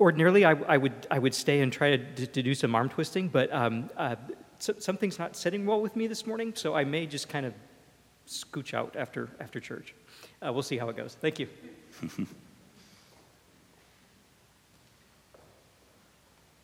ordinarily, 0.00 0.44
I, 0.44 0.52
I, 0.52 0.76
would, 0.76 1.06
I 1.10 1.18
would 1.18 1.34
stay 1.34 1.60
and 1.60 1.72
try 1.72 1.96
to, 1.96 2.26
to 2.26 2.42
do 2.42 2.54
some 2.54 2.74
arm 2.74 2.88
twisting, 2.88 3.28
but 3.28 3.52
um, 3.52 3.90
uh, 3.96 4.16
so, 4.58 4.74
something's 4.78 5.18
not 5.18 5.36
sitting 5.36 5.66
well 5.66 5.80
with 5.80 5.96
me 5.96 6.06
this 6.06 6.26
morning, 6.26 6.52
so 6.54 6.74
I 6.74 6.84
may 6.84 7.06
just 7.06 7.28
kind 7.28 7.46
of 7.46 7.54
scooch 8.26 8.74
out 8.74 8.96
after, 8.96 9.28
after 9.40 9.60
church. 9.60 9.94
Uh, 10.44 10.52
we'll 10.52 10.62
see 10.62 10.78
how 10.78 10.88
it 10.88 10.96
goes. 10.96 11.16
Thank 11.20 11.38
you. 11.38 11.48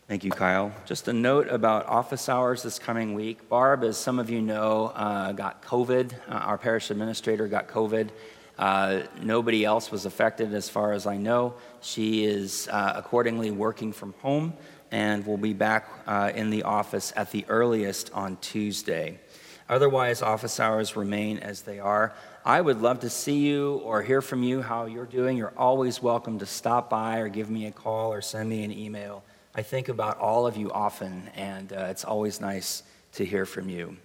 Thank 0.09 0.25
you, 0.25 0.33
Kyle. 0.33 0.73
Just 0.85 1.07
a 1.07 1.13
note 1.13 1.49
about 1.49 1.87
office 1.87 2.29
hours 2.29 2.65
this 2.65 2.79
coming 2.79 3.15
week. 3.15 3.49
Barb, 3.49 3.85
as 3.85 3.97
some 3.97 4.19
of 4.19 4.29
you 4.29 4.43
know, 4.43 4.93
uh, 4.97 5.31
got 5.31 5.63
COVID. 5.63 6.13
Uh, 6.29 6.33
our 6.33 6.59
parish 6.59 6.91
administrator 6.91 7.47
got 7.47 7.69
COVID. 7.69 8.11
Uh, 8.59 9.03
nobody 9.23 9.65
else 9.65 9.93
was 9.93 10.05
affected, 10.05 10.53
as 10.55 10.69
far 10.69 10.93
as 10.93 11.07
I 11.07 11.17
know. 11.17 11.55
She 11.81 12.25
is 12.25 12.69
uh, 12.69 12.95
accordingly 12.97 13.53
working 13.53 13.93
from 13.93 14.13
home 14.19 14.55
and 14.91 15.25
will 15.25 15.39
be 15.39 15.53
back 15.53 15.89
uh, 16.07 16.33
in 16.35 16.51
the 16.51 16.65
office 16.65 17.13
at 17.15 17.31
the 17.31 17.47
earliest 17.49 18.13
on 18.13 18.37
Tuesday. 18.39 19.21
Otherwise, 19.69 20.21
office 20.21 20.59
hours 20.59 20.97
remain 20.97 21.39
as 21.39 21.63
they 21.63 21.79
are. 21.79 22.13
I 22.45 22.61
would 22.61 22.83
love 22.83 23.01
to 23.01 23.09
see 23.09 23.39
you 23.39 23.75
or 23.85 24.03
hear 24.03 24.21
from 24.21 24.43
you 24.43 24.63
how 24.63 24.87
you're 24.87 25.07
doing. 25.07 25.37
You're 25.37 25.55
always 25.57 26.03
welcome 26.03 26.41
to 26.41 26.47
stop 26.47 26.91
by 26.91 27.19
or 27.19 27.29
give 27.29 27.49
me 27.49 27.67
a 27.67 27.71
call 27.71 28.13
or 28.13 28.21
send 28.21 28.51
me 28.51 28.65
an 28.65 28.73
email. 28.73 29.23
I 29.55 29.61
think 29.61 29.91
about 29.91 30.19
all 30.19 30.47
of 30.47 30.57
you 30.57 30.73
often, 30.73 31.29
and 31.37 31.75
uh, 31.75 31.89
it's 31.91 32.05
always 32.05 32.41
nice 32.41 32.83
to 33.13 33.25
hear 33.25 33.45
from 33.45 33.69
you. 33.69 33.99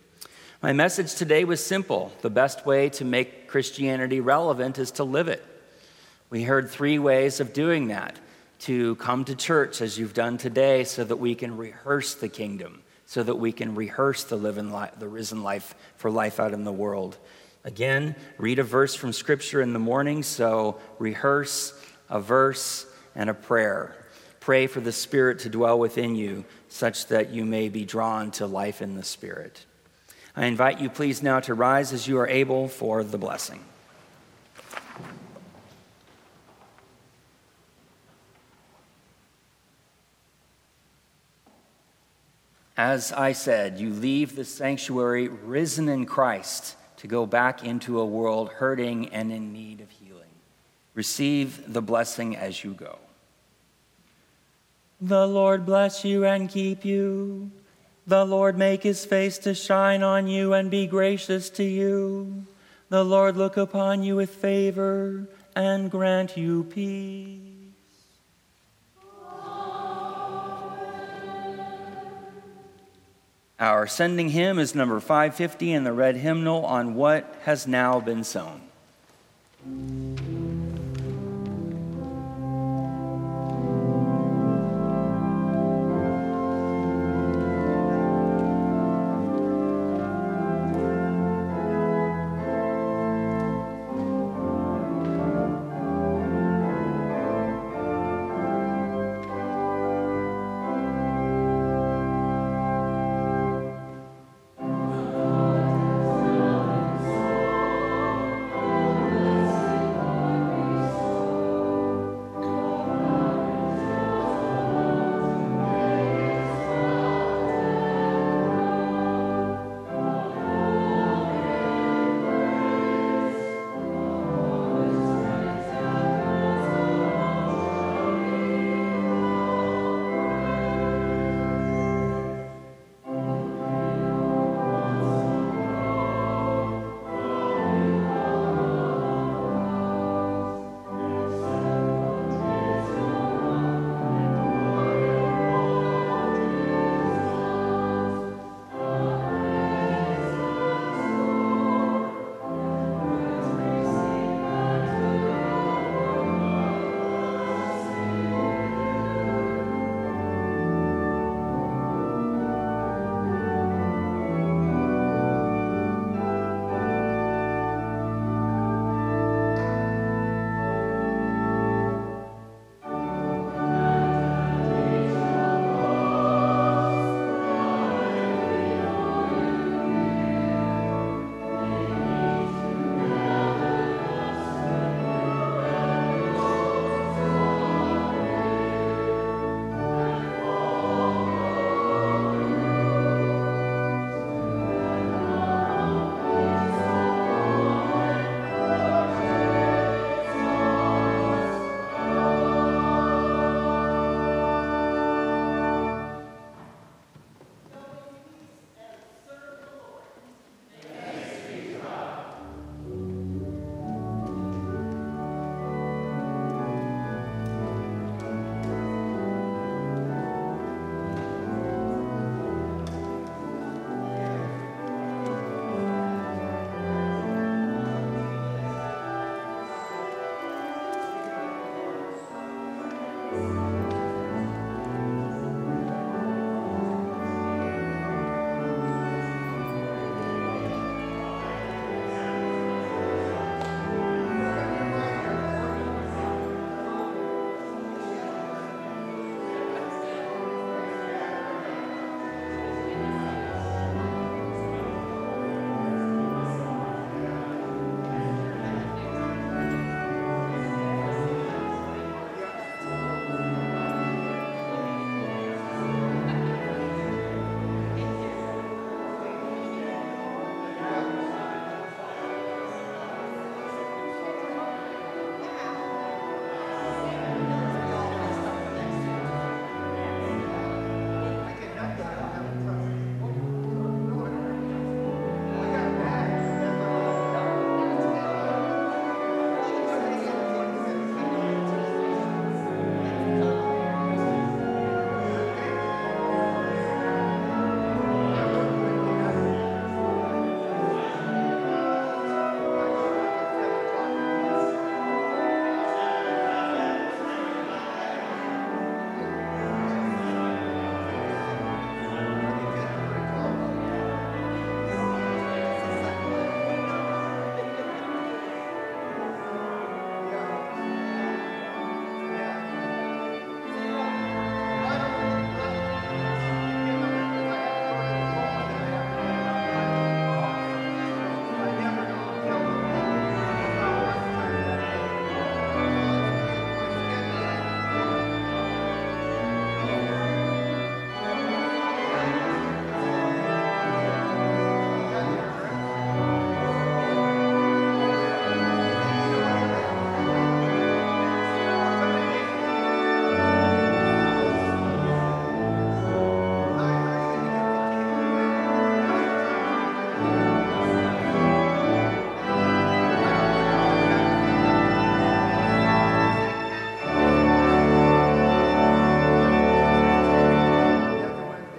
My 0.62 0.74
message 0.74 1.16
today 1.16 1.46
was 1.46 1.66
simple. 1.66 2.12
The 2.22 2.30
best 2.30 2.66
way 2.66 2.90
to 2.90 3.06
make 3.06 3.48
Christianity 3.48 4.20
relevant 4.20 4.78
is 4.78 4.92
to 4.92 5.06
live 5.06 5.30
it. 5.30 5.42
We 6.30 6.44
heard 6.44 6.70
three 6.70 7.00
ways 7.00 7.40
of 7.40 7.54
doing 7.54 7.88
that 7.88 8.20
to 8.60 8.96
come 8.96 9.24
to 9.24 9.36
church 9.36 9.80
as 9.80 9.98
you've 9.98 10.14
done 10.14 10.38
today 10.38 10.84
so 10.84 11.06
that 11.06 11.16
we 11.16 11.34
can 11.34 11.56
rehearse 11.56 12.16
the 12.16 12.28
kingdom, 12.28 12.82
so 13.06 13.24
that 13.24 13.36
we 13.36 13.54
can 13.54 13.74
rehearse 13.74 14.26
the, 14.26 14.36
living 14.36 14.74
li- 14.74 14.90
the 15.00 15.08
risen 15.08 15.44
life 15.44 15.76
for 15.96 16.12
life 16.12 16.42
out 16.42 16.52
in 16.52 16.66
the 16.66 16.74
world. 16.74 17.18
Again, 17.64 18.18
read 18.38 18.60
a 18.60 18.64
verse 18.64 18.96
from 18.96 19.14
Scripture 19.14 19.62
in 19.62 19.72
the 19.72 19.80
morning, 19.80 20.24
so 20.24 20.82
rehearse 21.00 21.74
a 22.10 22.20
verse 22.20 22.86
and 23.16 23.30
a 23.30 23.34
prayer. 23.34 24.07
Pray 24.48 24.66
for 24.66 24.80
the 24.80 24.94
Spirit 24.94 25.40
to 25.40 25.50
dwell 25.50 25.78
within 25.78 26.16
you, 26.16 26.46
such 26.70 27.08
that 27.08 27.32
you 27.32 27.44
may 27.44 27.68
be 27.68 27.84
drawn 27.84 28.32
to 28.32 28.48
life 28.48 28.82
in 28.82 28.96
the 28.96 29.04
Spirit. 29.04 29.66
I 30.38 30.46
invite 30.46 30.80
you, 30.80 30.90
please, 30.90 31.22
now 31.22 31.42
to 31.42 31.54
rise 31.54 31.92
as 31.92 32.08
you 32.08 32.18
are 32.18 32.30
able 32.30 32.70
for 32.70 33.04
the 33.04 33.18
blessing. 33.18 33.60
As 42.78 43.12
I 43.12 43.34
said, 43.34 43.82
you 43.82 43.90
leave 43.90 44.38
the 44.38 44.46
sanctuary 44.46 45.28
risen 45.28 45.90
in 45.90 46.06
Christ 46.06 46.78
to 47.00 47.08
go 47.08 47.26
back 47.26 47.66
into 47.66 48.00
a 48.00 48.06
world 48.06 48.48
hurting 48.48 49.10
and 49.10 49.30
in 49.30 49.52
need 49.52 49.82
of 49.82 49.90
healing. 49.90 50.32
Receive 50.94 51.74
the 51.74 51.82
blessing 51.82 52.38
as 52.38 52.64
you 52.64 52.74
go. 52.74 53.00
The 55.00 55.28
Lord 55.28 55.66
bless 55.66 56.04
you 56.04 56.26
and 56.26 56.50
keep 56.50 56.84
you. 56.84 57.52
The 58.08 58.26
Lord 58.26 58.58
make 58.58 58.84
his 58.84 59.06
face 59.06 59.38
to 59.40 59.54
shine 59.54 60.02
on 60.02 60.28
you 60.28 60.54
and 60.54 60.72
be 60.72 60.88
gracious 60.88 61.50
to 61.52 61.64
you. 61.64 62.46
The 62.90 63.04
Lord 63.04 63.38
look 63.38 63.58
upon 63.58 64.02
you 64.02 64.16
with 64.16 64.34
favor 64.34 65.28
and 65.56 65.92
grant 65.92 66.38
you 66.38 66.64
peace. 66.64 67.42
Our 73.60 73.88
sending 73.88 74.30
hymn 74.30 74.60
is 74.60 74.74
number 74.74 75.00
550 75.00 75.74
in 75.74 75.84
the 75.84 75.92
red 75.92 76.16
hymnal 76.16 76.66
on 76.66 76.96
what 76.96 77.36
has 77.44 77.68
now 77.68 78.00
been 78.00 78.24
sown. 78.24 78.62